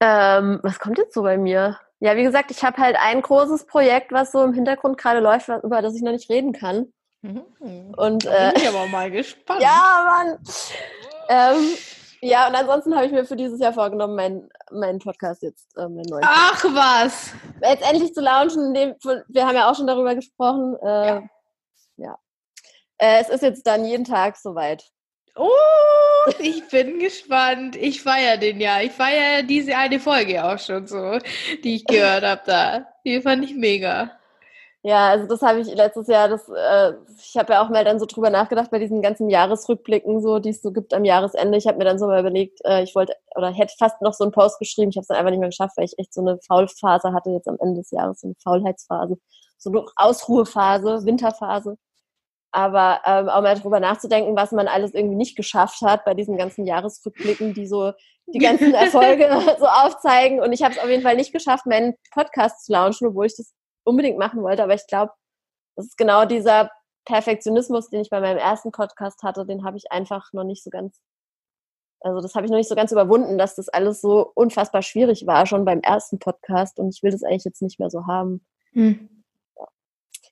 [0.00, 1.78] Ähm, was kommt jetzt so bei mir?
[2.00, 5.48] Ja, wie gesagt, ich habe halt ein großes Projekt, was so im Hintergrund gerade läuft,
[5.48, 6.92] über das ich noch nicht reden kann.
[7.22, 7.44] Mhm.
[7.96, 9.60] Und, da bin äh, ich aber mal gespannt.
[9.60, 10.38] Ja, Mann.
[11.28, 11.76] Ähm,
[12.22, 15.88] ja, und ansonsten habe ich mir für dieses Jahr vorgenommen, meinen mein Podcast jetzt, äh,
[15.88, 17.32] mein neues Ach was!
[17.62, 18.74] Jetzt endlich zu launchen.
[18.74, 18.94] Dem,
[19.28, 20.76] wir haben ja auch schon darüber gesprochen.
[20.82, 21.22] Äh, ja.
[21.96, 22.18] ja.
[22.98, 24.90] Äh, es ist jetzt dann jeden Tag soweit.
[25.36, 27.76] Oh, ich bin gespannt.
[27.76, 28.80] Ich feiere den ja.
[28.82, 31.18] Ich feiere diese eine Folge auch schon so,
[31.64, 32.86] die ich gehört habe da.
[33.04, 34.10] Die fand ich mega.
[34.82, 38.00] Ja, also das habe ich letztes Jahr, das, äh, ich habe ja auch mal dann
[38.00, 41.58] so drüber nachgedacht bei diesen ganzen Jahresrückblicken, so, die es so gibt am Jahresende.
[41.58, 44.24] Ich habe mir dann so mal überlegt, äh, ich wollte oder hätte fast noch so
[44.24, 44.90] einen Post geschrieben.
[44.90, 47.30] Ich habe es dann einfach nicht mehr geschafft, weil ich echt so eine Faulphase hatte
[47.30, 49.18] jetzt am Ende des Jahres, so eine Faulheitsphase,
[49.58, 51.76] so eine Ausruhephase, Winterphase
[52.52, 56.36] aber ähm, auch mal drüber nachzudenken, was man alles irgendwie nicht geschafft hat bei diesen
[56.36, 57.92] ganzen Jahresrückblicken, die so
[58.26, 59.28] die ganzen Erfolge
[59.58, 60.40] so aufzeigen.
[60.40, 63.36] Und ich habe es auf jeden Fall nicht geschafft, meinen Podcast zu launchen, obwohl ich
[63.36, 64.62] das unbedingt machen wollte.
[64.62, 65.12] Aber ich glaube,
[65.76, 66.70] das ist genau dieser
[67.04, 70.70] Perfektionismus, den ich bei meinem ersten Podcast hatte, den habe ich einfach noch nicht so
[70.70, 71.00] ganz,
[72.00, 75.26] also das habe ich noch nicht so ganz überwunden, dass das alles so unfassbar schwierig
[75.26, 76.78] war, schon beim ersten Podcast.
[76.78, 78.44] Und ich will das eigentlich jetzt nicht mehr so haben.
[78.72, 79.19] Hm.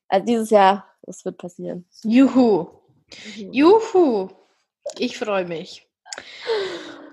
[0.08, 1.86] Also dieses Jahr das wird passieren.
[2.02, 2.68] Juhu.
[3.36, 3.52] Mhm.
[3.52, 4.28] Juhu.
[4.98, 5.88] Ich freue mich.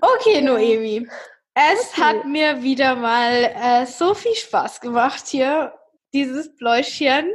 [0.02, 1.08] Okay, Noemi.
[1.54, 2.02] Es okay.
[2.02, 5.72] hat mir wieder mal äh, so viel Spaß gemacht hier,
[6.12, 7.32] dieses Bläuschen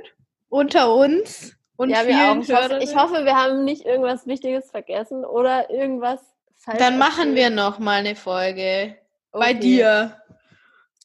[0.50, 5.26] unter uns und ja, vielen ich hoffe, ich hoffe, wir haben nicht irgendwas Wichtiges vergessen
[5.26, 6.20] oder irgendwas
[6.58, 6.78] falsch.
[6.78, 8.96] Dann machen wir noch mal eine Folge
[9.32, 9.46] okay.
[9.46, 10.22] bei dir.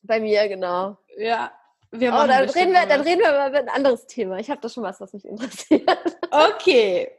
[0.02, 0.98] Bei mir, genau.
[1.16, 1.50] Ja.
[1.93, 4.39] Wir oh, dann reden wir, dann reden wir mal über ein anderes Thema.
[4.39, 5.89] Ich habe da schon was, was mich interessiert.
[6.30, 7.11] Okay.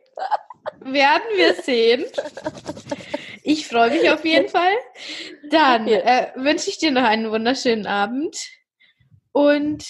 [0.81, 2.05] Werden wir sehen.
[3.43, 4.73] Ich freue mich auf jeden Fall.
[5.49, 8.37] Dann äh, wünsche ich dir noch einen wunderschönen Abend.
[9.31, 9.85] Und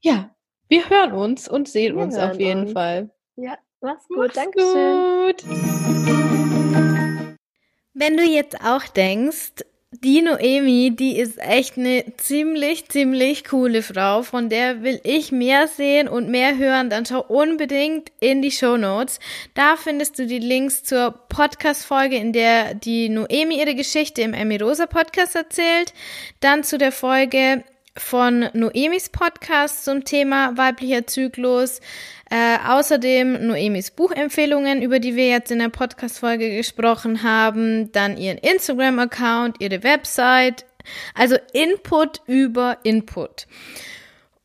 [0.00, 0.30] ja,
[0.68, 2.72] wir hören uns und sehen wir uns auf jeden uns.
[2.72, 3.10] Fall.
[3.36, 4.18] Ja, mach's gut.
[4.18, 5.26] Mach's Dankeschön.
[5.26, 5.44] Gut.
[7.94, 9.64] Wenn du jetzt auch denkst,
[10.00, 14.22] die Noemi, die ist echt eine ziemlich, ziemlich coole Frau.
[14.22, 16.88] Von der will ich mehr sehen und mehr hören.
[16.88, 19.20] Dann schau unbedingt in die Show Notes.
[19.54, 24.56] Da findest du die Links zur Podcast-Folge, in der die Noemi ihre Geschichte im Emmy
[24.56, 25.92] Rosa Podcast erzählt.
[26.40, 27.62] Dann zu der Folge
[27.96, 31.80] von Noemis Podcast zum Thema weiblicher Zyklus.
[32.32, 37.92] Äh, außerdem Noemis Buchempfehlungen, über die wir jetzt in der Podcast-Folge gesprochen haben.
[37.92, 40.64] Dann ihren Instagram-Account, ihre Website.
[41.14, 43.46] Also Input über Input.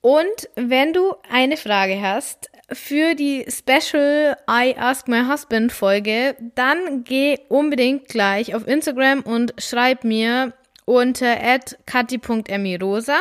[0.02, 7.06] Und wenn du eine Frage hast für die Special I Ask My Husband Folge, dann
[7.06, 10.52] geh unbedingt gleich auf Instagram und schreib mir
[10.84, 11.38] unter
[11.86, 13.16] kati.emirosa.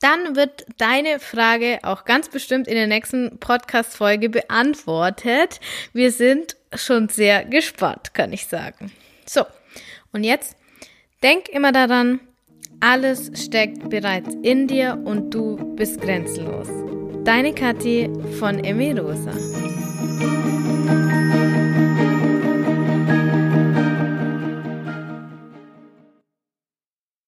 [0.00, 5.60] Dann wird deine Frage auch ganz bestimmt in der nächsten Podcast-Folge beantwortet.
[5.92, 8.92] Wir sind schon sehr gespannt, kann ich sagen.
[9.24, 9.44] So,
[10.12, 10.56] und jetzt
[11.22, 12.20] denk immer daran,
[12.80, 16.68] Alles steckt bereits in dir und du bist grenzenlos.
[17.24, 19.32] Deine Kathi von Emi Rosa.